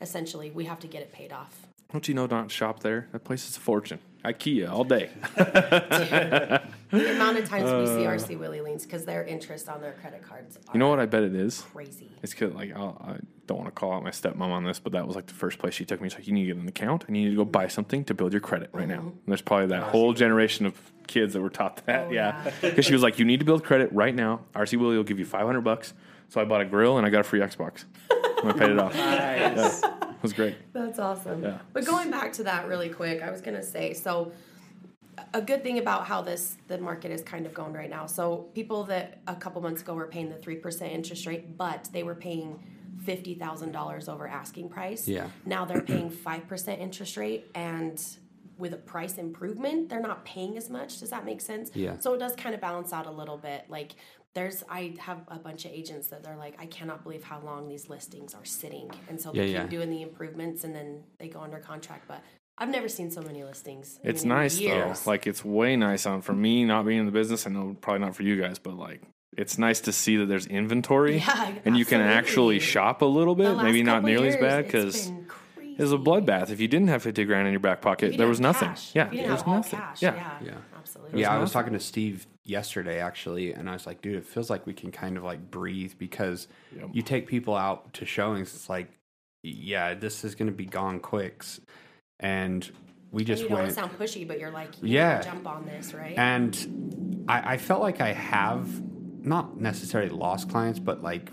[0.00, 1.66] Essentially, we have to get it paid off.
[1.92, 3.08] Don't you know Don't shop there?
[3.12, 3.98] That place is a fortune.
[4.24, 5.10] IKEA all day.
[6.90, 9.92] The amount of times we see uh, RC Willey liens because their interest on their
[9.92, 11.62] credit cards are You know what I bet it is?
[11.72, 12.10] crazy.
[12.22, 14.92] It's cause like I'll, I don't want to call out my stepmom on this, but
[14.92, 16.08] that was like the first place she took me.
[16.08, 17.70] She's like, "You need to get an account, and you need to go buy mm-hmm.
[17.70, 19.08] something to build your credit right now." Mm-hmm.
[19.08, 20.74] And there's probably that whole generation of
[21.06, 22.08] kids that were taught that.
[22.08, 22.52] Oh, yeah, yeah.
[22.70, 24.40] because she was like, "You need to build credit right now.
[24.54, 25.94] RC Willey will give you 500 bucks."
[26.28, 27.84] So I bought a grill and I got a free Xbox.
[28.42, 28.94] and I paid it off.
[28.96, 29.82] Nice.
[29.82, 30.56] It was great.
[30.74, 31.42] That's awesome.
[31.42, 31.58] Yeah.
[31.72, 34.32] But going back to that really quick, I was gonna say so.
[35.32, 38.06] A good thing about how this the market is kind of going right now.
[38.06, 41.88] So people that a couple months ago were paying the three percent interest rate, but
[41.92, 42.58] they were paying
[43.04, 45.06] fifty thousand dollars over asking price.
[45.06, 45.28] Yeah.
[45.46, 48.02] Now they're paying five percent interest rate, and
[48.58, 51.00] with a price improvement, they're not paying as much.
[51.00, 51.70] Does that make sense?
[51.74, 51.98] Yeah.
[51.98, 53.64] So it does kind of balance out a little bit.
[53.68, 53.92] Like
[54.34, 57.66] there's, I have a bunch of agents that they're like, I cannot believe how long
[57.68, 59.66] these listings are sitting, and so they Yeah, keep yeah.
[59.78, 62.06] doing the improvements, and then they go under contract.
[62.06, 62.22] But
[62.60, 63.98] I've never seen so many listings.
[64.04, 65.00] I It's nice years.
[65.02, 65.10] though.
[65.10, 67.46] Like it's way nice on for me not being in the business.
[67.46, 69.02] I know probably not for you guys, but like
[69.36, 73.34] it's nice to see that there's inventory Yeah, and you can actually shop a little
[73.34, 73.56] bit.
[73.56, 75.26] Maybe not couple nearly as bad because been
[75.78, 76.50] it was a bloodbath.
[76.50, 78.68] If you didn't have fifty grand in your back pocket, you there was nothing.
[78.68, 78.94] cash.
[78.94, 79.78] Yeah, If you there was nothing.
[79.78, 80.02] cash.
[80.02, 80.14] Yeah.
[80.14, 80.54] Yeah, Yeah.
[80.76, 81.20] absolutely.
[81.22, 84.50] Yeah, I was talking to Steve yesterday actually, and I was like, dude, it feels
[84.50, 86.46] like we can kind of like breathe because
[86.92, 88.52] you take people out to showings.
[88.54, 88.88] It's like,
[89.42, 91.60] yeah, this is going to be gone quicks,
[92.20, 92.70] and
[93.10, 95.16] we And just you don't want to sound pushy, but you're like, you Yeah.
[95.16, 96.16] yeah, jump on this, right?
[96.16, 98.68] and I, I felt like I have
[99.24, 101.30] not necessarily lost clients, but like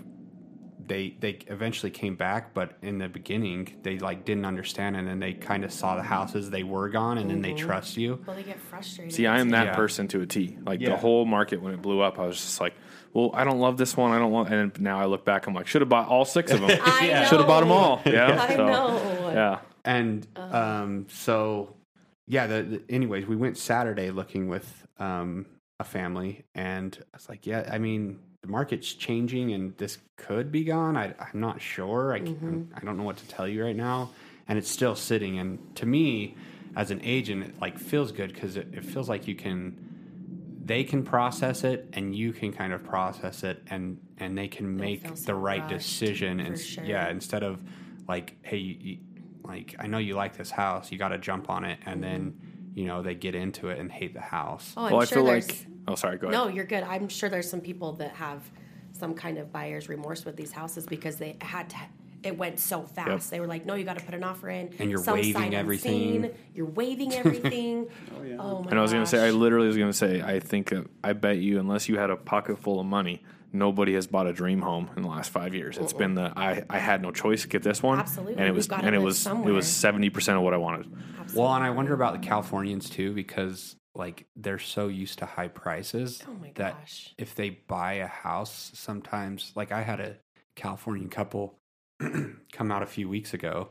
[0.86, 5.20] they they eventually came back, but in the beginning they like didn't understand, and then
[5.20, 7.66] they kind of saw the houses they were gone, and then they mm-hmm.
[7.66, 8.22] trust you.
[8.26, 9.14] well, they get frustrated.
[9.14, 9.76] See, I am that Yeah.
[9.76, 10.56] person to a T.
[10.64, 12.74] Like the whole market when it blew up, I was just like,
[13.12, 14.12] "Well, I don't love this one.
[14.12, 16.50] I don't want." And now I look back, I'm like, "Should have bought all six
[16.52, 16.70] of them.
[16.82, 17.24] I know.
[17.24, 19.30] Should have bought them all." Yeah, I so, know.
[19.32, 21.74] Yeah, And um, so,
[22.26, 22.46] yeah.
[22.46, 25.46] The, the, anyways, we went Saturday looking with um,
[25.80, 27.68] a family, and I was like, yeah.
[27.72, 30.96] I mean, the market's changing, and this could be gone.
[30.96, 32.12] I, I'm not sure.
[32.12, 34.10] I, I'm- I don't know what to tell you right now,
[34.46, 35.38] and it's still sitting.
[35.38, 36.36] And to me,
[36.76, 39.84] as an agent, it like feels good because it, it feels like you can.
[40.64, 44.76] They can process it, and you can kind of process it, and and they can
[44.76, 46.40] make the right rushed, decision.
[46.40, 46.84] And sure.
[46.84, 47.58] yeah, instead of
[48.06, 48.98] like, hey, you,
[49.48, 52.38] like I know you like this house, you got to jump on it, and then
[52.74, 54.74] you know they get into it and hate the house.
[54.76, 55.48] Oh, I'm well, I feel there's.
[55.48, 55.66] like.
[55.88, 56.18] Oh, sorry.
[56.18, 56.38] Go ahead.
[56.38, 56.82] No, you're good.
[56.82, 58.42] I'm sure there's some people that have
[58.92, 61.76] some kind of buyer's remorse with these houses because they had to.
[62.24, 63.30] It went so fast.
[63.30, 65.54] They were like, "No, you got to put an offer in." And you're Some waiving
[65.54, 66.16] everything.
[66.24, 66.34] unseen.
[66.52, 67.86] You're waiving everything.
[68.18, 68.36] oh yeah.
[68.40, 70.40] Oh my And I was going to say, I literally was going to say, I
[70.40, 74.06] think, that, I bet you, unless you had a pocket full of money, nobody has
[74.06, 75.78] bought a dream home in the last five years.
[75.78, 78.34] It's been the I, I had no choice to get this one, Absolutely.
[78.34, 80.86] and it was and it live was it was seventy percent of what I wanted.
[81.34, 85.48] Well, and I wonder about the Californians too because like they're so used to high
[85.48, 87.14] prices Oh my that gosh.
[87.18, 90.16] if they buy a house, sometimes like I had a
[90.56, 91.58] Californian couple
[92.52, 93.70] come out a few weeks ago,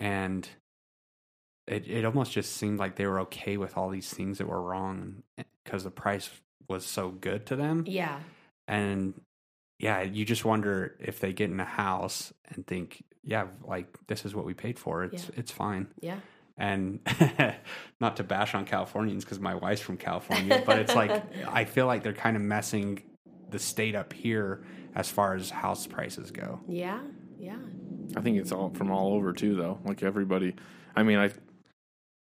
[0.00, 0.48] and
[1.66, 4.62] it it almost just seemed like they were okay with all these things that were
[4.62, 5.22] wrong
[5.64, 6.30] because the price
[6.68, 7.84] was so good to them.
[7.86, 8.20] Yeah.
[8.68, 9.20] And
[9.80, 14.24] yeah, you just wonder if they get in a house and think, yeah, like this
[14.24, 15.02] is what we paid for.
[15.04, 15.30] It's Yeah.
[15.36, 15.88] it's fine.
[16.00, 16.20] Yeah.
[16.56, 16.98] And
[18.00, 21.86] not to bash on Californians because my wife's from California, but it's like I feel
[21.86, 23.02] like they're kind of messing
[23.50, 26.60] the state up here as far as house prices go.
[26.68, 27.00] Yeah.
[27.38, 27.56] Yeah.
[28.16, 29.78] I think it's all from all over too, though.
[29.84, 30.54] Like everybody,
[30.96, 31.30] I mean, I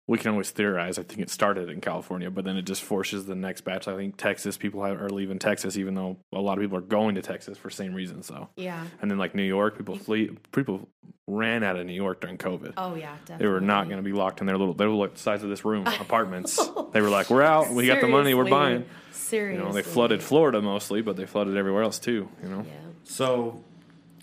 [0.07, 0.97] we can always theorize.
[0.97, 3.87] I think it started in California, but then it just forces the next batch.
[3.89, 6.81] I think Texas people have, are leaving Texas, even though a lot of people are
[6.81, 8.25] going to Texas for same reasons.
[8.25, 8.85] So, Yeah.
[9.01, 10.31] and then like New York, people flee.
[10.53, 10.87] People
[11.27, 12.73] ran out of New York during COVID.
[12.77, 13.15] Oh yeah.
[13.25, 13.45] Definitely.
[13.45, 14.73] They were not going to be locked in their little.
[14.73, 16.57] They were like the size of this room, apartments.
[16.93, 17.69] they were like, "We're out.
[17.71, 18.33] We got the money.
[18.33, 18.85] We're buying.
[18.85, 18.85] Seriously.
[18.85, 19.65] buying." You Seriously.
[19.65, 22.29] know, they flooded Florida mostly, but they flooded everywhere else too.
[22.41, 22.73] You know, Yeah.
[23.03, 23.61] So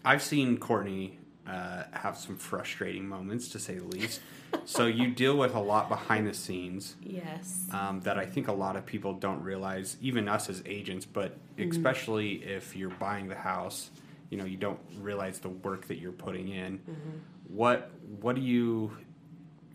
[0.02, 4.20] I've seen Courtney uh, have some frustrating moments to say the least.
[4.64, 6.96] So you deal with a lot behind the scenes.
[7.00, 7.66] Yes.
[7.72, 11.36] um, that I think a lot of people don't realize, even us as agents, but
[11.56, 11.70] mm-hmm.
[11.70, 13.90] especially if you're buying the house,
[14.30, 16.78] you know, you don't realize the work that you're putting in.
[16.78, 17.10] Mm-hmm.
[17.48, 17.90] What
[18.20, 18.96] What do you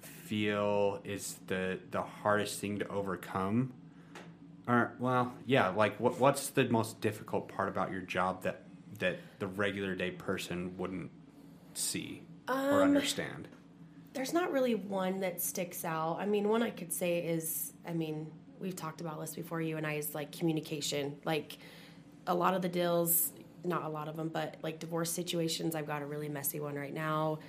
[0.01, 3.73] feel is the the hardest thing to overcome?
[4.67, 8.63] Or well, yeah, like what What's the most difficult part about your job that
[8.99, 11.11] that the regular day person wouldn't
[11.73, 13.47] see or um, understand?
[14.13, 16.17] There's not really one that sticks out.
[16.19, 19.77] I mean, one I could say is, I mean, we've talked about this before, you
[19.77, 21.17] and I, is like communication.
[21.25, 21.57] Like
[22.27, 23.31] a lot of the deals,
[23.63, 25.75] not a lot of them, but like divorce situations.
[25.75, 27.39] I've got a really messy one right now.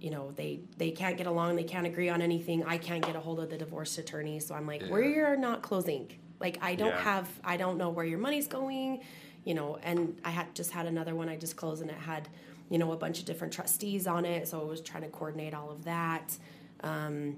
[0.00, 2.64] You know, they they can't get along, they can't agree on anything.
[2.64, 6.10] I can't get a hold of the divorce attorney, so I'm like, we're not closing.
[6.40, 7.00] Like I don't Yeah.
[7.02, 9.00] have, I don't know where your money's going.
[9.44, 12.28] You know, and I had just had another one I just closed, and it had,
[12.70, 14.48] you know, a bunch of different trustees on it.
[14.48, 16.36] So I was trying to coordinate all of that.
[16.82, 17.36] Um,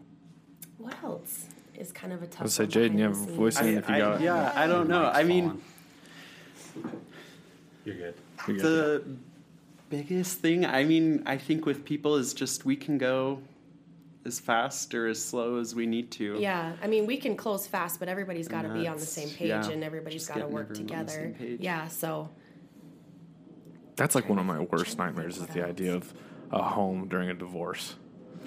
[0.78, 2.42] what else is kind of a tough?
[2.46, 4.20] I'd say, one Jaden, you have a voice in if you I- got.
[4.20, 5.04] yeah, I don't know.
[5.04, 5.60] I mean,
[7.84, 8.14] You're good.
[8.48, 9.04] you got- the
[9.90, 13.40] biggest thing, I mean, I think with people is just we can go
[14.24, 16.38] as fast or as slow as we need to.
[16.40, 19.28] Yeah, I mean, we can close fast, but everybody's got to be on the same
[19.28, 21.56] page, yeah, and everybody's got to work everyone on the together.
[21.60, 22.30] Yeah, so
[23.96, 26.12] That's like one of my worst trying to think nightmares is the idea of
[26.50, 27.96] a home during a divorce.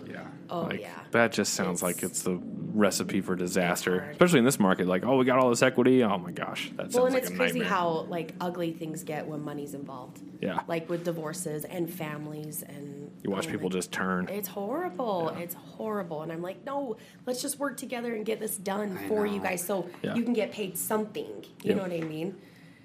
[0.09, 0.25] Yeah.
[0.49, 2.39] oh like yeah, that just sounds like It's- it's the
[2.73, 4.87] recipe for disaster, especially in this market.
[4.87, 6.01] Like, oh, we got all this equity.
[6.03, 7.69] Oh my gosh, that sounds well, and like it's a crazy nightmare.
[7.77, 10.21] how like ugly things get when money's involved.
[10.39, 10.61] Yeah.
[10.67, 14.29] like with divorces and families and you watch oh, people just turn.
[14.29, 15.29] It's horrible.
[15.29, 19.07] It's horrible, and I'm like, no, let's just work together and get this done I
[19.09, 20.13] for you guys, so Yeah.
[20.15, 21.25] you can get paid something.
[21.63, 21.75] You Yep.
[21.77, 22.37] know what I mean?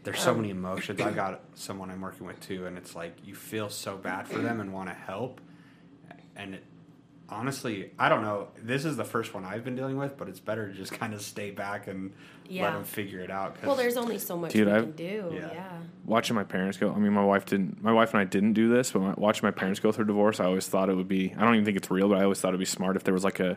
[0.05, 1.01] There's so many um, emotions.
[1.01, 4.38] I got someone I'm working with too, and it's like you feel so bad for
[4.38, 5.41] them and want to help.
[6.35, 6.65] And it,
[7.29, 8.49] honestly, I don't know.
[8.61, 11.15] This is the first one I've been dealing with, but it's better to just kind
[11.15, 12.12] of stay back and
[12.51, 13.55] let them figure it out.
[13.55, 15.31] 'cause- Well, there's only so much Dude, we I've- can do.
[15.35, 15.51] Yeah.
[15.53, 15.73] Yeah.
[16.05, 16.93] watching my parents go.
[16.93, 17.83] I mean, my wife didn't.
[17.83, 20.41] My wife and I didn't do this, but my, watching my parents go through divorce,
[20.41, 21.33] I always thought it would be.
[21.37, 23.15] I don't even think it's real, but I always thought it'd be smart if there
[23.15, 23.57] was like a.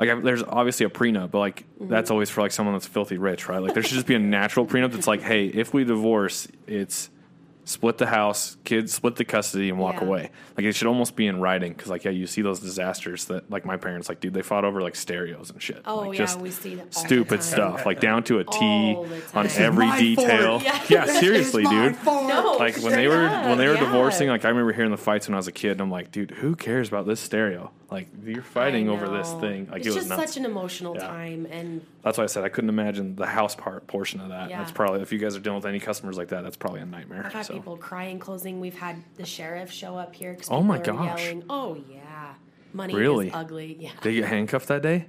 [0.00, 1.88] Like I, there's obviously a prenup, but like Mm-hmm.
[1.92, 3.58] that's always for like someone that's filthy rich, right?
[3.62, 7.08] Like there should just be a natural prenup that's like, hey, if we divorce, it's
[7.70, 10.06] split the house, kids split the custody, and walk Yeah.
[10.06, 10.30] away.
[10.56, 13.50] Like it should almost be in writing because like yeah, you see those disasters that
[13.50, 15.82] like my parents like, dude, they fought over like stereos and shit.
[15.86, 17.42] Oh, like, yeah, just we see that all the stupid time.
[17.42, 18.56] stuff, like down to a T
[18.96, 19.42] on time.
[19.44, 20.60] This is every detail.
[20.62, 20.82] Yeah.
[20.88, 23.80] yeah seriously, dude No, like when they were up, when they were yeah.
[23.80, 26.10] divorcing like i remember hearing the fights when i was a kid and i'm like
[26.10, 29.90] dude who cares about this stereo like you're fighting over this thing like it's it
[29.90, 31.06] was just nuts such an emotional Yeah.
[31.06, 34.50] time, and that's why i said i couldn't imagine the house part portion of that
[34.50, 34.58] Yeah.
[34.58, 36.86] that's probably if you guys are dealing with any customers like that that's probably a
[36.86, 37.54] nightmare I've had so.
[37.60, 38.60] People cry in closing.
[38.60, 40.34] We've had the sheriff show up here.
[40.34, 41.22] 'cause Oh my people are gosh.
[41.24, 41.44] Yelling.
[41.50, 42.34] Oh yeah,
[42.72, 43.28] money Really?
[43.28, 43.76] is ugly.
[43.80, 45.06] Yeah, they get handcuffed that day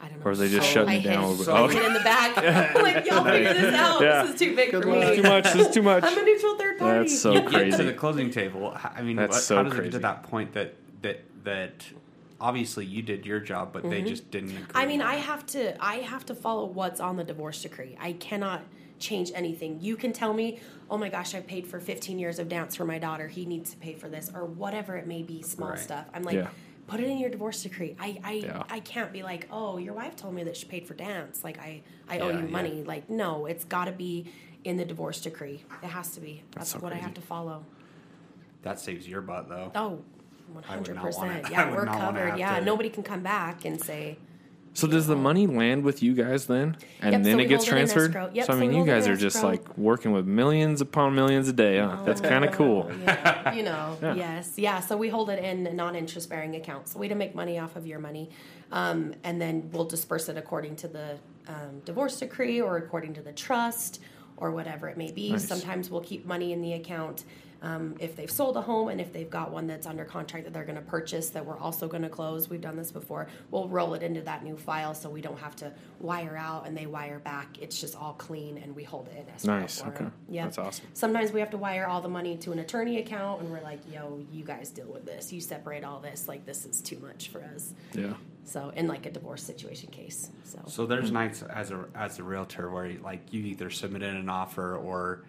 [0.00, 0.26] I don't know.
[0.26, 1.86] or are they just So- shutting it down a hit little bit so- Oh, okay.
[1.86, 2.36] in the back.
[2.74, 4.00] like y'all figure this out.
[4.00, 4.22] Yeah.
[4.22, 6.22] This is too big for this is too much this is too much I'm a
[6.22, 6.98] neutral third party.
[7.08, 7.76] That's so You get crazy.
[7.78, 8.72] to the closing table.
[8.76, 11.20] h- I mean, That's what, so how does it get to that point that that
[11.44, 11.84] that
[12.40, 14.50] obviously you did your job, but they just didn't.
[14.50, 14.76] Agree Mm-hmm.
[14.76, 17.96] I mean, I have to I have to follow what's on the divorce decree.
[18.00, 18.62] I cannot
[18.98, 19.78] change anything.
[19.80, 22.84] You can tell me, "Oh my gosh, I paid for 15 years of dance for
[22.84, 23.28] my daughter.
[23.28, 25.78] He needs to pay for this or whatever it may be, small Right.
[25.78, 26.48] stuff." I'm like, Yeah.
[26.86, 28.62] "Put it in your divorce decree." I I, Yeah.
[28.68, 31.44] I can't be like, "Oh, your wife told me that she paid for dance.
[31.44, 32.50] Like I I owe Yeah, you yeah.
[32.50, 34.26] money." Like, no, it's got to be
[34.64, 35.62] in the divorce decree.
[35.82, 36.42] It has to be.
[36.52, 37.64] That's, so what I have to follow.
[38.62, 39.70] that saves your butt though.
[39.76, 40.00] Oh,
[40.68, 41.16] I would not 100%.
[41.18, 42.30] wanna- I yeah, would we're not covered.
[42.30, 44.18] have Yeah, to- nobody can come back and say,
[44.78, 47.78] so does the money land with you guys then and Yep, then it gets hold
[47.78, 48.30] it in transferred escrow.
[48.34, 49.50] Yep, so i so mean you hold it guys in are just escrow.
[49.50, 52.02] like working with millions upon millions a day huh?
[52.04, 54.80] that's kind of cool yeah, you know, yes, yeah.
[54.80, 56.88] So we hold it in a non-interest bearing account.
[56.88, 58.30] So we don't make money off of your money,
[58.72, 63.22] um, and then we'll disperse it according to the um, divorce decree or according to
[63.22, 64.00] the trust
[64.36, 65.38] or whatever it may be.
[65.38, 67.24] Sometimes we'll keep money in the account.
[67.60, 70.54] Um, if they've sold a home and if they've got one that's under contract that
[70.54, 73.26] they're going to purchase that we're also going to close, we've done this before.
[73.50, 76.76] We'll roll it into that new file so we don't have to wire out and
[76.76, 77.58] they wire back.
[77.60, 79.58] It's just all clean and we hold it in escrow.
[79.58, 80.04] Nice, for okay.
[80.04, 80.12] 'em.
[80.28, 80.86] Yeah, That's awesome.
[80.94, 83.80] Sometimes we have to wire all the money to an attorney account, and we're like,
[83.92, 85.32] "Yo, you guys deal with this.
[85.32, 86.28] You separate all this.
[86.28, 90.30] Like, this is too much for us." yeah So, in like a divorce situation case,
[90.44, 94.14] so, So there's nights as a as a realtor where like you either submit in
[94.16, 95.24] an offer or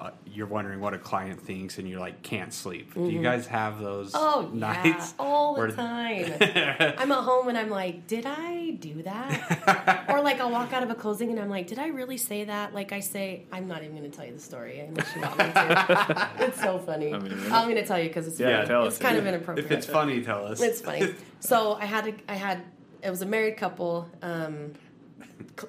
[0.00, 2.94] uh, you're wondering what a client thinks and you're like can't sleep.
[2.94, 4.18] Do you guys have those Mm-hmm.
[4.18, 4.84] oh nights?
[5.18, 6.32] yeah, all the where- time.
[6.98, 10.82] I'm at home and I'm like, "Did I do that?" or like I'll walk out
[10.82, 13.68] of a closing and I'm like, "Did I really say that?" Like I say, I'm
[13.68, 16.28] not even going to tell you the story unless you want me to.
[16.46, 17.12] it's so funny.
[17.14, 18.68] I mean, am going to tell you because it's Yeah, funny.
[18.68, 19.02] tell it's us.
[19.02, 19.70] kind of inappropriate.
[19.70, 20.60] If it's funny, tell us.
[20.60, 21.14] It's funny.
[21.40, 22.62] So I had a, I had
[23.02, 24.74] it was a married couple, um, cl-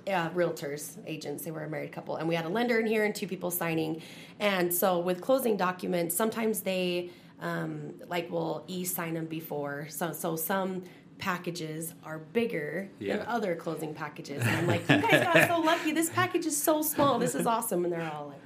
[0.07, 1.43] uh, realtors, agents.
[1.43, 3.51] They were a married couple, and we had a lender in here and two people
[3.51, 4.01] signing.
[4.39, 7.09] And so with closing documents, sometimes they
[7.41, 9.87] um, like will e-sign them before.
[9.89, 10.83] So so some
[11.17, 14.41] packages are bigger than other closing packages.
[14.41, 15.91] And I'm like, you guys got so lucky.
[15.91, 17.19] This package is so small.
[17.19, 17.83] This is awesome.
[17.85, 18.39] And they're all like.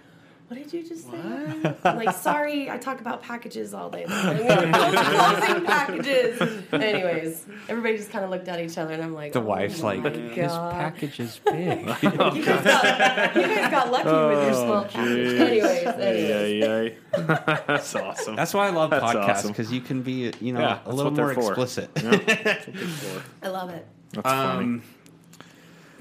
[0.48, 1.76] What did you just say?
[1.84, 4.06] I'm like, sorry, I talk about packages all day.
[4.06, 4.36] long.
[4.74, 6.64] Closing packages.
[6.72, 9.82] Anyways, everybody just kind of looked at each other, and I'm like, The oh wife's
[9.82, 10.14] my like, God.
[10.14, 11.80] this package is big.
[11.80, 15.40] You guys, got, you guys got lucky with your small package.
[15.42, 16.64] Anyways, anyways.
[16.64, 16.82] Yeah,
[17.18, 17.64] yeah.
[17.68, 18.36] That's awesome.
[18.36, 19.52] That's why I love That's podcasts awesome.
[19.52, 21.48] because you can be, you know, Yeah, a little more for.
[21.50, 21.90] explicit.
[21.96, 23.24] Yeah, that's what they're for.
[23.42, 23.88] I love it.
[24.12, 24.64] That's funny.
[24.64, 24.84] Um,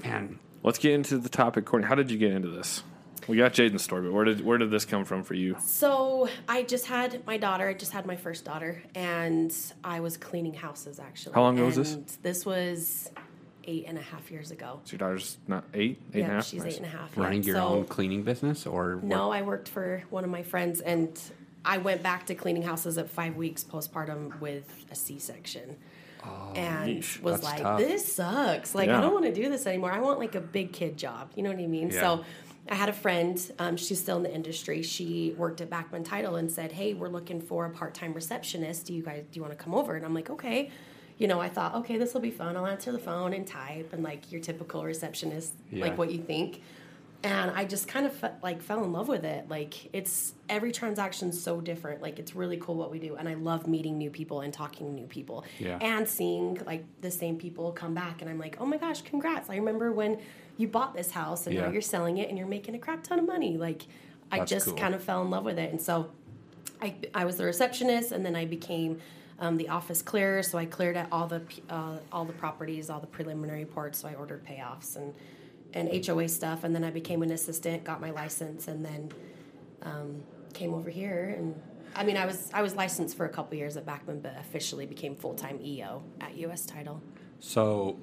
[0.03, 1.87] man, Let's get into the topic, Courtney.
[1.87, 2.83] How did you get into this?
[3.27, 5.55] We got Jaden's story, but where did where did this come from for you?
[5.59, 7.67] So I just had my daughter.
[7.67, 11.33] I just had my first daughter, and I was cleaning houses actually.
[11.33, 11.95] How long ago was this?
[12.21, 13.09] This was
[13.63, 14.79] eight and a half years ago.
[14.83, 16.45] So your daughter's not eight, eight and a yeah, half.
[16.45, 16.73] she's Nice.
[16.73, 17.17] eight and a half.
[17.17, 17.47] running yeah.
[17.47, 21.19] your So- own cleaning business or No, I worked for one of my friends, and
[21.63, 25.77] I went back to cleaning houses at five weeks postpartum with a C-section.
[26.23, 27.79] Oh, and yeesh, was like, tough.
[27.79, 28.75] "This sucks.
[28.75, 28.99] Like, Yeah.
[28.99, 29.91] I don't want to do this anymore.
[29.91, 31.31] I want like a big kid job.
[31.35, 31.99] You know what I mean?" Yeah.
[32.01, 32.25] So,
[32.69, 33.39] I had a friend.
[33.59, 34.81] Um, she's still in the industry.
[34.81, 38.85] She worked at Backman Title and said, "Hey, we're looking for a part-time receptionist.
[38.87, 40.71] Do you guys do you want to come over?" And I'm like, "Okay."
[41.17, 42.57] You know, I thought, okay, this will be fun.
[42.57, 45.85] I'll answer the phone and type and like your typical receptionist, Yeah.
[45.85, 46.61] like what you think
[47.23, 49.47] and I just kind of fe- like fell in love with it.
[49.49, 52.01] Like it's every transaction's so different.
[52.01, 54.85] Like it's really cool what we do, and I love meeting new people and talking
[54.87, 55.77] to new people, Yeah.
[55.81, 58.21] and seeing like the same people come back.
[58.21, 59.49] And I'm like, oh my gosh, congrats!
[59.49, 60.19] I remember when
[60.57, 61.65] you bought this house, and Yeah.
[61.65, 63.57] now you're selling it, and you're making a crap ton of money.
[63.57, 63.85] Like
[64.31, 64.75] I That's just cool.
[64.75, 66.09] kind of fell in love with it, and so
[66.81, 68.99] I, I was the receptionist, and then I became
[69.39, 70.41] um, the office clearer.
[70.43, 73.99] So I cleared at all the uh, all the properties, all the preliminary reports.
[73.99, 75.13] So I ordered payoffs and
[75.73, 79.11] and HOA stuff, and then I became an assistant, got my license, and then
[79.83, 81.35] um, came over here.
[81.37, 81.53] And
[81.95, 84.85] I mean, I was I was licensed for a couple years at Backman, but officially
[84.85, 87.01] became full time EO at US Title.
[87.39, 87.97] So,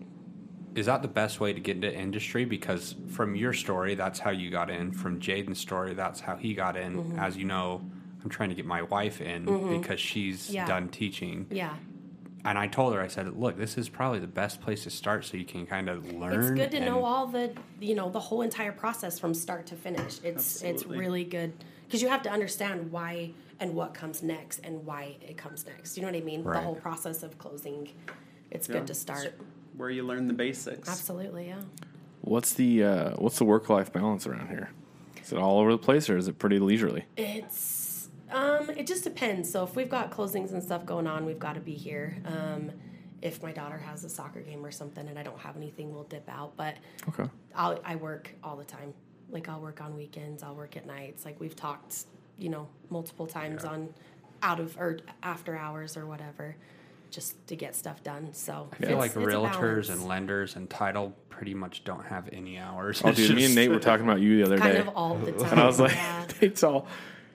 [0.75, 2.45] is that the best way to get into industry?
[2.45, 4.93] Because from your story, that's how you got in.
[4.93, 6.97] From Jayden's story, that's how he got in.
[6.97, 7.19] Mm-hmm.
[7.19, 7.83] As you know,
[8.23, 9.45] I'm trying to get my wife in
[9.81, 10.67] because she's Yeah.
[10.67, 11.47] done teaching.
[11.51, 11.75] Yeah,
[12.45, 15.25] And I told her, I said, look, this is probably the best place to start
[15.25, 16.41] so you can kind of learn.
[16.41, 19.67] it's good to and- know all the you know the whole entire process from start
[19.67, 20.21] to finish.
[20.25, 21.53] It's it's really good
[21.85, 25.97] because you have to understand why and what comes next and why it comes next.
[25.97, 26.43] You know what I mean?
[26.43, 26.55] Right.
[26.55, 27.89] The whole process of closing.
[28.51, 28.77] It's Yeah.
[28.79, 29.35] good to start.
[29.77, 30.89] Where you learn the basics.
[30.89, 31.63] Absolutely, yeah.
[32.21, 34.71] What's the uh, what's the work life balance around here?
[35.23, 37.05] Is it all over the place, or is it pretty leisurely?
[37.17, 39.51] It's um, it just depends.
[39.51, 42.17] So if we've got closings and stuff going on, we've got to be here.
[42.25, 42.71] Um,
[43.21, 46.03] if my daughter has a soccer game or something and I don't have anything, we'll
[46.05, 46.57] dip out.
[46.57, 46.77] But
[47.09, 47.29] Okay.
[47.55, 48.93] I'll, I work all the time.
[49.31, 50.43] Like I'll work on weekends.
[50.43, 51.25] I'll work at nights.
[51.25, 52.07] Like we've talked,
[52.39, 53.95] you know, multiple times on
[54.43, 56.57] out of or after hours or whatever,
[57.13, 58.33] just to get stuff done.
[58.35, 63.01] So I feel like realtors and lenders and title pretty much don't have any hours.
[63.05, 64.89] Oh, It's dude, me and Nate were talking about you the other kind day, of
[64.89, 65.51] all the time.
[65.53, 66.27] and I was like, yeah.
[66.43, 66.87] Nate's all.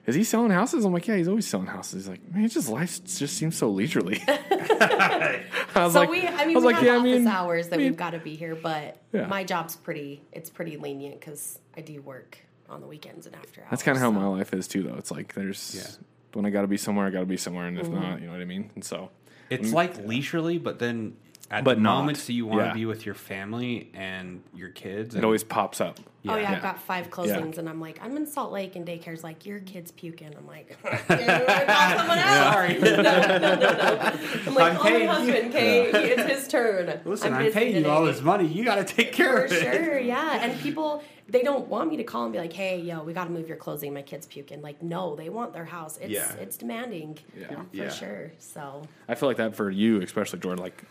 [0.06, 0.84] Is he selling houses?
[0.86, 2.04] I'm like, yeah, he's always selling houses.
[2.04, 4.22] He's like, man, his just life just seems so leisurely.
[4.28, 5.44] I
[5.76, 7.26] was So like, we, I mean, I was we like, have yeah, I office mean,
[7.26, 9.26] hours that I mean- we've got to be here, but Yeah.
[9.26, 12.38] my job's pretty, it's pretty lenient because I do work
[12.68, 13.68] on the weekends and after hours.
[13.70, 14.12] That's kind of how so.
[14.12, 14.94] my life is too, though.
[14.96, 15.90] It's like there's Yeah.
[16.32, 17.94] when I got to be somewhere, I got to be somewhere, and if Mm-hmm.
[17.94, 18.70] not, you know what I mean.
[18.74, 19.10] And so,
[19.50, 21.16] It's mm, like leisurely, but then
[21.50, 21.98] at But the not.
[22.00, 22.72] moments that you want to Yeah.
[22.74, 25.98] be with your family and your kids, it and- always pops up.
[26.28, 26.56] Oh yeah, Yeah.
[26.56, 29.60] I've got five closings, and I'm like, I'm in Salt Lake, and daycare's like, your
[29.60, 30.34] kid's puking.
[30.36, 32.54] I'm like, yeah, you wanna call someone else?
[32.54, 32.78] Sorry.
[32.78, 34.18] no, no, no, no.
[34.46, 35.08] I'm like, I'm call my paying you.
[35.08, 35.90] husband, okay?
[35.90, 37.00] It's his turn.
[37.06, 37.88] Listen, I'm, busy paying you today.
[37.88, 38.46] all this money.
[38.46, 39.62] You got to take care For of it.
[39.84, 40.44] sure, yeah.
[40.44, 43.24] And people, they don't want me to call and be like, "Hey, yo, we got
[43.24, 43.94] to move your closing.
[43.94, 45.98] My kid's puking." Like, no, they want their house.
[45.98, 46.32] It's Yeah.
[46.34, 47.46] it's demanding, Yeah.
[47.48, 47.88] for Yeah.
[47.90, 48.32] sure.
[48.38, 50.62] So I feel like that for you, especially Jordan.
[50.62, 50.82] Like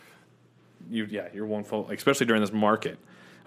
[0.90, 2.98] you, yeah, you're one full, especially during this market.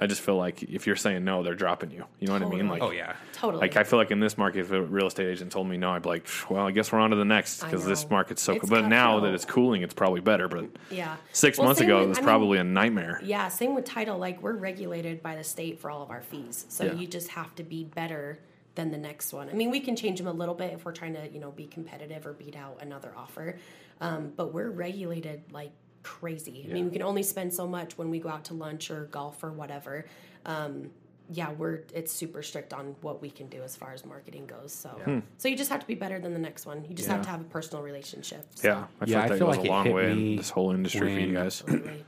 [0.04, 2.04] I just feel like if you're saying no, they're dropping you.
[2.19, 2.67] You know what I mean?
[2.67, 3.15] Like, Oh yeah.
[3.34, 3.62] totally.
[3.62, 5.91] Like I feel like in this market, if a real estate agent told me no,
[5.91, 8.54] I'd be like, well, I guess we're on to the next because this market's so.
[8.54, 8.69] It's Cool.
[8.82, 10.47] But now that it's cooling, it's probably better.
[10.47, 11.17] But yeah.
[11.34, 13.19] six Well, months ago, with- it was I mean, probably a nightmare.
[13.23, 14.17] Yeah, same with title.
[14.17, 16.93] Like we're regulated by the state for all of our fees, so Yeah.
[16.93, 18.39] you just have to be better
[18.73, 19.49] than the next one.
[19.49, 21.51] I mean, we can change them a little bit if we're trying to, you know,
[21.51, 23.58] be competitive or beat out another offer,
[23.99, 25.69] um, but we're regulated like
[26.04, 26.66] crazy.
[26.70, 29.06] I mean, we can only spend so much when we go out to lunch or
[29.06, 30.06] golf or whatever.
[30.46, 30.90] Um,
[31.34, 34.74] yeah, we're it's super strict on what we can do as far as marketing goes.
[34.74, 36.84] So, so you just have to be better than the next one.
[36.90, 38.46] You just have to have a personal relationship.
[38.56, 38.68] So.
[38.68, 40.14] Yeah, I feel Yeah, like I that feel goes like a it long hit way
[40.14, 41.64] me in this whole industry for you guys.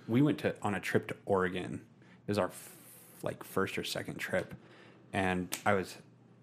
[0.10, 1.82] We went to on a trip to Oregon.
[2.28, 2.70] It was our f-
[3.22, 4.54] like first or second trip,
[5.14, 5.96] and I was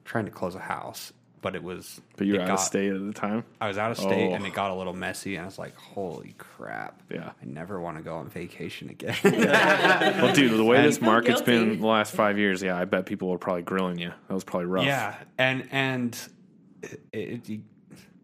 [0.07, 2.01] trying to close a house, but it was.
[2.17, 3.45] But you were it out of state at the time.
[3.61, 4.35] I was out of state, Oh.
[4.35, 4.55] and it oh.
[4.55, 7.03] got a little messy, and I was like, "Holy crap!
[7.11, 7.31] Yeah.
[7.41, 9.17] I never want to go on vacation again."
[10.21, 12.85] Well, dude, the way And- this feel market's been the last five years, yeah, I
[12.85, 14.13] bet people were probably grilling you.
[14.29, 14.85] That was probably rough.
[14.85, 16.17] Yeah, and and
[16.83, 17.61] it, it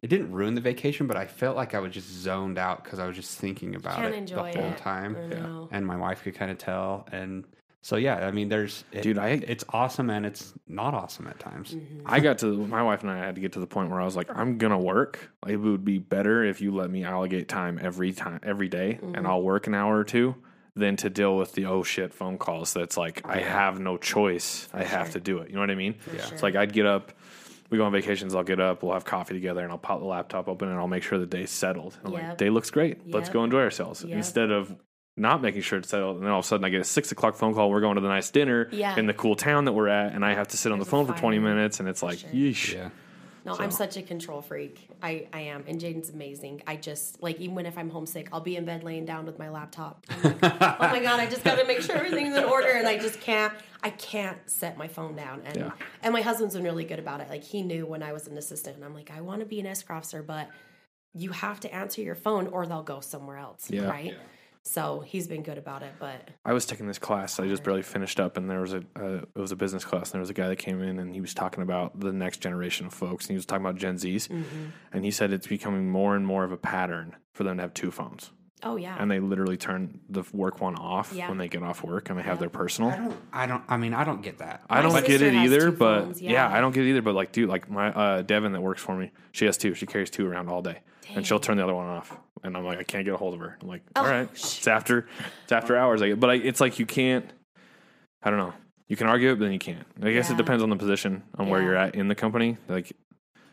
[0.03, 2.99] it didn't ruin the vacation, but I felt like I was just zoned out because
[2.99, 4.79] I was just thinking about Can't it enjoy the whole it.
[4.79, 5.69] time, I know.
[5.73, 7.45] and my wife could kind of tell, and
[7.87, 11.39] so yeah, I mean, there's it- Dude, I- it's awesome and it's not awesome at
[11.39, 11.75] times.
[11.75, 12.01] Mm-hmm.
[12.05, 14.05] I got to my wife and I had to get to the point where I
[14.05, 15.31] was like, I'm gonna work.
[15.45, 18.99] Like, it would be better if you let me allocate time every time every day,
[19.01, 19.15] Mm-hmm.
[19.15, 20.35] and I'll work an hour or two
[20.75, 22.75] than to deal with the oh shit phone calls.
[22.75, 24.69] That's like I have no choice.
[24.75, 25.49] I have to do it.
[25.49, 25.95] You know what I mean?
[26.13, 26.29] Yeah.
[26.33, 27.13] It's like I'd get up.
[27.71, 28.35] We go on vacations.
[28.35, 28.83] I'll get up.
[28.83, 31.27] We'll have coffee together, and I'll pop the laptop open, and I'll make sure the
[31.27, 31.97] day's settled.
[32.05, 33.11] I'm like, day looks great.
[33.13, 34.05] Let's go enjoy ourselves.
[34.05, 34.17] Yep.
[34.17, 34.75] Instead of
[35.17, 37.11] not making sure it's settled, and then all of a sudden I get a six
[37.13, 37.71] o'clock phone call.
[37.71, 38.99] We're going to the nice dinner Yeah.
[38.99, 40.89] in the cool town that we're at, and I have to sit on the There's
[40.89, 42.31] a phone for twenty minutes, and it's like, sure.
[42.31, 42.75] yeesh.
[42.75, 42.91] Yeah,
[43.47, 44.89] No, I'm such a control freak.
[45.03, 45.65] I, I am.
[45.69, 46.63] And Jayden's amazing.
[46.67, 49.49] I just, like, even if I'm homesick, I'll be in bed laying down with my
[49.51, 50.05] laptop.
[50.25, 52.69] Like, oh my God, I just got to make sure everything's in order.
[52.71, 53.53] And I just can't,
[53.83, 55.43] I can't set my phone down.
[55.45, 55.71] And, Yeah.
[56.03, 57.29] and my husband's been really good about it.
[57.31, 58.77] Like, he knew when I was an assistant.
[58.77, 60.49] And I'm like, I want to be an escrow officer, but
[61.15, 63.71] you have to answer your phone or they'll go somewhere else.
[63.71, 63.89] Yeah.
[63.89, 64.17] Right.
[64.67, 65.93] So he's been good about it.
[66.01, 67.39] But I was taking this class.
[67.39, 70.09] I just barely finished up, and there was a uh, it was a business class,
[70.09, 72.41] and there was a guy that came in, and he was talking about the next
[72.41, 74.65] generation of folks, and he was talking about Gen Zs, Mm-hmm.
[74.93, 77.75] and he said it's becoming more and more of a pattern for them to have
[77.75, 78.33] two phones,
[78.65, 78.97] oh, yeah.
[78.99, 81.29] and they literally turn the work one off Yeah.
[81.29, 82.91] when they get off work, and they have their personal.
[82.91, 84.63] I don't, I don't, I mean, I don't get that.
[84.69, 86.33] I My don't get it either, but phones, yeah.
[86.33, 86.57] yeah.
[86.57, 87.03] I don't get it either.
[87.03, 89.75] But like, dude, like my uh, Devin that works for me, she has two.
[89.75, 90.81] She carries two around all day,
[91.15, 92.17] and she'll turn the other one off.
[92.43, 93.57] And I'm like, I can't get a hold of her.
[93.61, 95.07] I'm like, all Oh, right, it's after,
[95.45, 96.03] it's after hours.
[96.03, 97.31] I, but I, it's like you can't.
[98.23, 98.53] I don't know.
[98.89, 99.85] You can argue it, but then you can't.
[100.03, 102.57] I guess it depends on the position on where you're at in the company.
[102.69, 102.93] Like,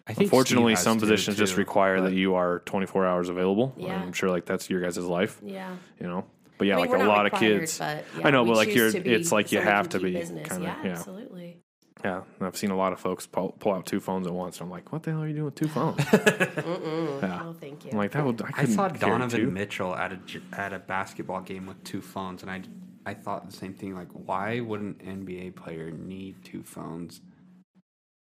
[0.05, 3.73] I think unfortunately, some two, positions just require that you are 24 hours available.
[3.77, 3.99] Yeah.
[3.99, 5.39] I'm sure like that's your guys' life.
[5.43, 5.75] yeah.
[5.99, 6.25] You know.
[6.59, 7.79] But yeah, I mean, like a not lot of kids.
[7.79, 10.47] But I know, but like you're, it's like you have to be business.
[10.47, 10.91] kind of yeah, yeah.
[10.91, 11.62] absolutely.
[12.03, 14.59] Yeah, and I've seen a lot of folks pull, pull out two phones at once.
[14.59, 15.99] I'm like, what the hell are you doing with two phones?
[16.13, 17.41] yeah.
[17.43, 17.91] Oh, thank you.
[17.91, 19.49] I'm like, that would I, I saw Donovan two.
[19.49, 22.61] Mitchell at a j- at a basketball game with two phones, and I
[23.05, 23.95] I thought the same thing.
[23.95, 27.21] Like, why would an NBA player need two phones?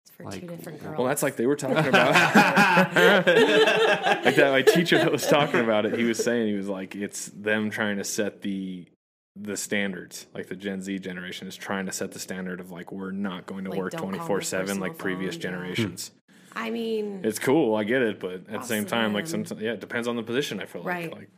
[0.05, 0.97] It's for like, two different girls.
[0.97, 2.13] Well, that's like they were talking about.
[4.25, 6.95] like that, my teacher that was talking about it, he was saying he was like,
[6.95, 8.85] it's them trying to set the
[9.35, 10.27] the standards.
[10.33, 13.45] Like the Gen Z generation is trying to set the standard of like we're not
[13.45, 15.49] going to Like, work don't call me twenty four seven like previous phone, yeah.
[15.57, 16.11] generations.
[16.53, 19.45] I mean, It's cool, I get it, but at the same time, like Awesome.
[19.45, 20.59] sometimes, yeah, it depends on the position.
[20.59, 21.09] I feel Right.
[21.11, 21.29] like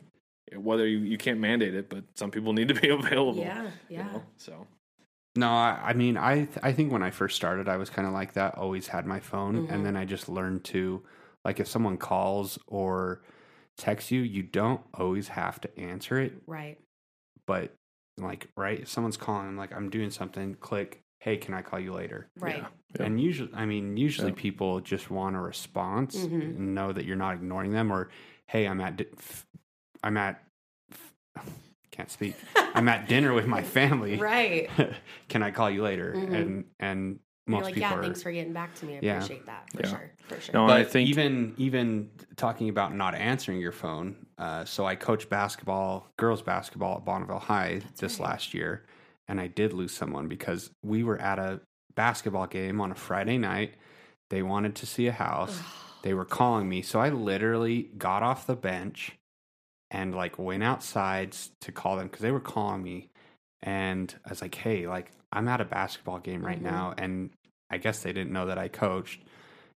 [0.52, 3.40] like whether you, you can't mandate it, but some people need to be available.
[3.42, 4.02] yeah, you yeah.
[4.12, 4.22] know?
[4.36, 4.66] So
[5.36, 8.06] No, I, I mean, I th- I think when I first started, I was kind
[8.08, 8.56] of like that.
[8.58, 9.72] Always had my phone, Mm-hmm.
[9.72, 11.02] and then I just learned to,
[11.44, 13.22] like, if someone calls or
[13.76, 16.34] texts you, you don't always have to answer it.
[16.46, 16.78] Right.
[17.46, 17.74] But
[18.18, 20.54] like, right, if someone's calling, I'm like, I'm doing something.
[20.56, 21.00] Click.
[21.20, 22.28] Hey, can I call you later?
[22.38, 22.58] Right.
[22.58, 22.66] yeah.
[23.00, 23.06] Yeah.
[23.06, 24.34] And usually, I mean, usually Yeah.
[24.36, 26.56] people just want a response Mhm.
[26.56, 28.10] and know that you're not ignoring them, or
[28.46, 29.46] hey, I'm at, di- f-
[30.02, 30.42] I'm at,
[30.92, 31.12] f-
[31.90, 32.36] can't speak.
[32.74, 34.16] I'm at dinner with my family.
[34.20, 34.68] Right.
[35.28, 36.12] Can I call you later?
[36.14, 36.34] Mhm.
[36.34, 38.02] And and You're most like, people yeah, are.
[38.02, 38.96] thanks for getting back to me.
[38.96, 39.14] I Yeah.
[39.16, 39.88] appreciate that for Yeah.
[39.88, 40.10] sure.
[40.28, 40.52] For sure.
[40.54, 44.23] No, but I think even even talking about not answering your phone.
[44.38, 48.28] Uh, so I coached basketball, girls basketball at Bonneville High this right.
[48.30, 48.84] last year,
[49.28, 51.60] and I did lose someone because we were at a
[51.94, 53.74] basketball game on a Friday night.
[54.30, 55.60] They wanted to see a house.
[56.02, 59.12] they were calling me, so I literally got off the bench
[59.90, 63.08] and like went outside to call them because they were calling me,
[63.62, 66.62] and I was like, "Hey, like I'm at a basketball game right Mhm.
[66.62, 67.30] now," and
[67.70, 69.22] I guess they didn't know that I coached.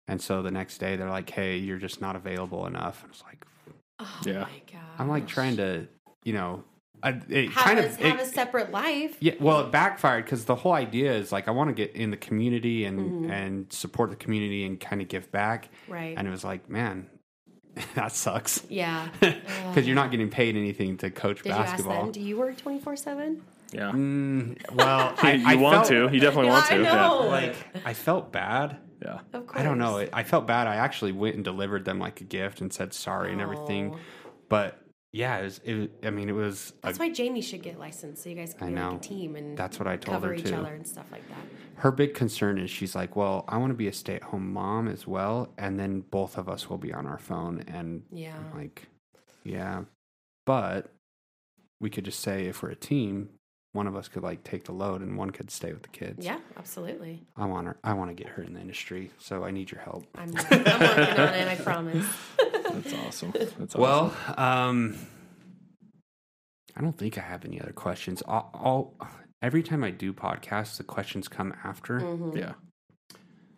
[0.09, 3.23] And so the next day they're like, "Hey, you're just not available enough." And it's
[3.23, 3.47] like
[4.01, 4.41] oh Yeah.
[4.41, 4.83] my god.
[4.99, 5.87] I'm like trying to,
[6.25, 6.65] you know,
[7.03, 9.17] I, it have, kind a, of have it- a separate life.
[9.21, 9.35] yeah.
[9.41, 12.17] Well, it backfired because the whole idea is like I want to get in the
[12.17, 13.31] community and Mhm.
[13.31, 15.69] and support the community and kind of give back.
[15.87, 16.15] Right.
[16.17, 17.07] And it was like, man,
[17.95, 19.09] that sucks yeah.
[19.21, 22.03] because you're not getting paid anything to coach Did you ask basketball.
[22.05, 22.13] them?
[22.13, 23.43] Do you work twenty four seven?
[23.73, 23.93] yeah.
[23.93, 26.15] Mm, well, I, you I want felt, to.
[26.15, 26.75] You definitely want to.
[26.75, 26.83] I to.
[26.83, 27.27] know.
[27.29, 28.79] like I felt bad.
[29.03, 29.21] Yeah.
[29.33, 29.61] Of course.
[29.61, 30.07] I don't know.
[30.13, 30.67] I felt bad.
[30.67, 33.93] I actually went and delivered them like a gift and said sorry and everything.
[33.95, 33.99] Oh.
[34.49, 34.79] But
[35.13, 35.61] yeah, it was.
[35.65, 36.73] It, I mean, it was.
[36.83, 38.89] A, That's why Jamie should get licensed so you guys can I be know.
[38.93, 40.55] like a team and That's what I told cover her each too.
[40.57, 41.39] other and stuff like that.
[41.77, 44.53] her big concern is she's like, well, I want to be a stay at home
[44.53, 47.65] mom as well, and then both of us will be on our phone.
[47.69, 48.35] And Yeah.
[48.37, 48.89] I'm like,
[49.45, 49.85] yeah,
[50.45, 50.93] but
[51.81, 53.29] we could just say if we're a team,
[53.73, 56.25] one of us could like take the load and one could stay with the kids.
[56.25, 57.23] Yeah, absolutely.
[57.37, 57.77] I want her.
[57.85, 60.07] I want to get her in the industry, so I need your help.
[60.15, 61.49] I'm, I'm working on it.
[61.49, 62.07] I promise.
[62.71, 63.33] That's awesome.
[63.33, 63.81] That's awesome.
[63.81, 64.97] Well, um,
[66.77, 68.23] I don't think I have any other questions.
[68.27, 69.09] I'll, I'll
[69.43, 72.01] every time I do podcasts, the questions come after.
[72.01, 72.37] Mm-hmm.
[72.37, 72.53] yeah.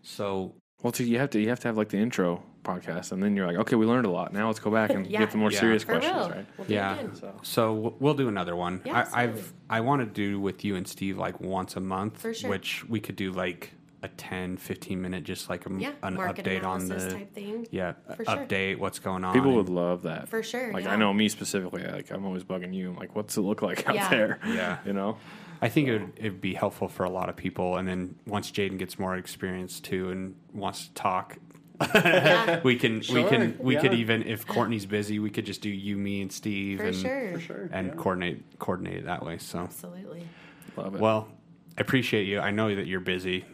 [0.03, 3.23] So Well, too, you have to you have to have like the intro podcast, and
[3.23, 4.33] then you're like, okay, we learned a lot.
[4.33, 5.21] Now let's go back and Yeah.
[5.21, 5.61] get the more Yeah.
[5.61, 6.29] serious For questions, real.
[6.31, 6.47] right?
[6.59, 6.99] We'll Yeah.
[7.15, 8.83] So So we'll do another one.
[8.85, 12.19] Yeah, I, i've I want to do with you and Steve like once a month,
[12.21, 12.51] For sure.
[12.51, 16.17] which we could do like a 10, 15 minute, just like a, m- Yeah, an
[16.17, 17.67] update on the type thing.
[17.71, 18.35] yeah For sure.
[18.37, 19.35] update what's going on.
[19.35, 20.29] people would love that.
[20.29, 20.95] For sure, Like yeah.
[20.95, 21.83] I know me specifically.
[21.85, 22.91] Like I'm always bugging you.
[22.91, 24.09] I'm like, what's it look like out Yeah.
[24.09, 24.39] there?
[24.47, 24.79] Yeah.
[24.87, 25.19] You know.
[25.63, 27.77] I think it would it'd be helpful for a lot of people.
[27.77, 31.37] And then once Jayden gets more experience too and wants to talk,
[31.81, 35.71] Yeah, we can we can we could even if Courtney's busy, we could just do
[35.71, 37.33] you, me, and Steve, for and sure.
[37.35, 37.71] For sure.
[37.73, 37.95] and yeah.
[37.95, 39.39] coordinate coordinate it that way.
[39.39, 40.27] So Absolutely.
[40.77, 41.01] Love it.
[41.01, 41.29] well,
[41.77, 42.41] I appreciate you.
[42.41, 43.45] I know that you're busy,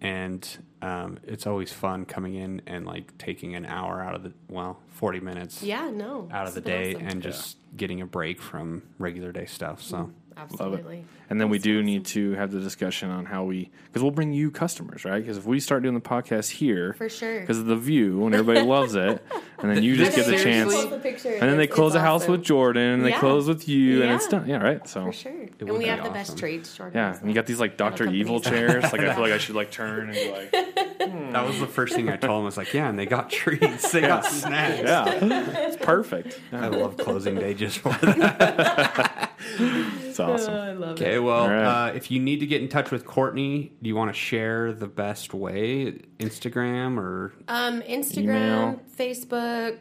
[0.00, 0.46] and
[0.82, 4.78] um, it's always fun coming in and like taking an hour out of the well,
[4.88, 6.28] forty minutes Yeah, no.
[6.32, 7.06] out of the day awesome.
[7.08, 9.82] and just getting a break from regular day stuff.
[9.82, 10.10] So.
[10.36, 11.04] Absolutely.
[11.28, 11.86] And then we do awesome.
[11.86, 15.18] need to have the discussion on how we, because we'll bring you customers, right?
[15.20, 17.40] Because if we start doing the podcast here, For sure.
[17.40, 19.20] because of the view and everybody loves it,
[19.58, 22.42] and then you just get the chance, seriously- and then they close a house with
[22.44, 23.18] Jordan, and they Yeah.
[23.18, 24.46] close with you, and it's done.
[24.48, 24.86] Yeah, right.
[24.86, 25.32] So For sure.
[25.58, 26.12] And we be have the awesome.
[26.12, 26.96] best trades, Jordan.
[26.96, 28.84] yeah, and you got these like Doctor Evil chairs.
[28.84, 30.54] Like I feel like I should like turn and be like,
[31.10, 31.32] hmm.
[31.32, 32.44] That was the first thing I told him.
[32.44, 34.82] Was like, yeah, and they got treats, they got snacks.
[34.84, 36.40] yeah, it's perfect.
[36.52, 39.30] I love closing day just for that.
[40.24, 40.54] It's awesome.
[40.54, 41.88] I love Okay, well, All right.
[41.90, 44.72] uh, if you need to get in touch with Courtney, do you want to share
[44.72, 46.00] the best way?
[46.18, 48.80] Instagram or Um, Instagram, Email.
[48.98, 49.78] Facebook,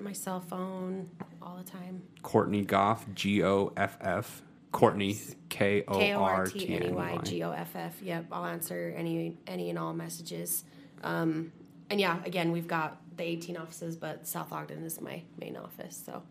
[0.00, 1.10] my cell phone,
[1.42, 2.02] all the time.
[2.22, 4.42] Courtney Goff, G O F F.
[4.72, 7.20] Courtney, K O K O R R T T N E N Y Y.
[7.24, 8.00] G O F F.
[8.02, 10.62] Yep, I'll answer any any and all messages.
[11.02, 11.52] Um,
[11.90, 16.00] and yeah, again, we've got the 18 offices, but South Ogden is my main office.
[16.06, 16.22] So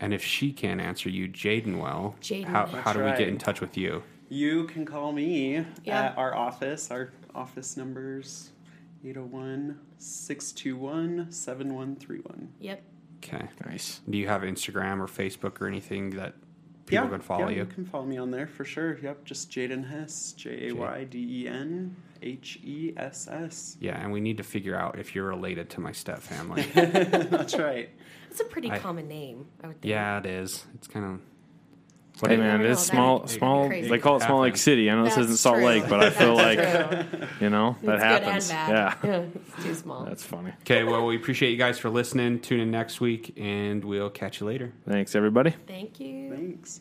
[0.00, 2.16] And if she can't answer you, Jayden will.
[2.22, 4.02] Jayden How, how do we That's get in touch with you?
[4.28, 6.02] You can call me Yeah.
[6.06, 6.90] at our office.
[6.90, 8.50] Our office numbers
[9.04, 12.48] 801 621 7131.
[12.60, 12.82] yep,
[13.22, 13.46] Okay.
[13.66, 14.00] Nice.
[14.08, 16.34] Do you have Instagram or Facebook or anything that
[16.86, 17.56] people can follow yeah, you?
[17.60, 18.98] you can follow me on there for sure.
[19.02, 23.76] Yep, just Jayden Hess, J A Y D E N H E S S.
[23.80, 26.62] Yeah, and we need to figure out if you're related to my step family.
[26.74, 27.90] That's right.
[28.30, 29.46] it's a pretty I- common name.
[29.62, 29.90] I would think.
[29.90, 30.64] yeah, it is.
[30.74, 31.20] It's kind of.
[32.28, 33.20] Hey you man, it's small.
[33.20, 33.66] that'd Small.
[33.68, 33.88] crazy.
[33.88, 34.90] They call it Small Lake City.
[34.90, 35.64] I know this That's isn't Salt true.
[35.64, 37.26] Lake, but I feel like true.
[37.40, 38.48] you know that It's happens.
[38.48, 39.32] Good and Yeah, bad.
[39.56, 40.04] it's too small.
[40.04, 40.52] that's funny.
[40.60, 42.40] Okay, well, we appreciate you guys for listening.
[42.40, 44.70] Tune in next week, and we'll catch you later.
[44.86, 45.54] Thanks everybody.
[45.66, 46.34] Thank you.
[46.34, 46.80] Thanks.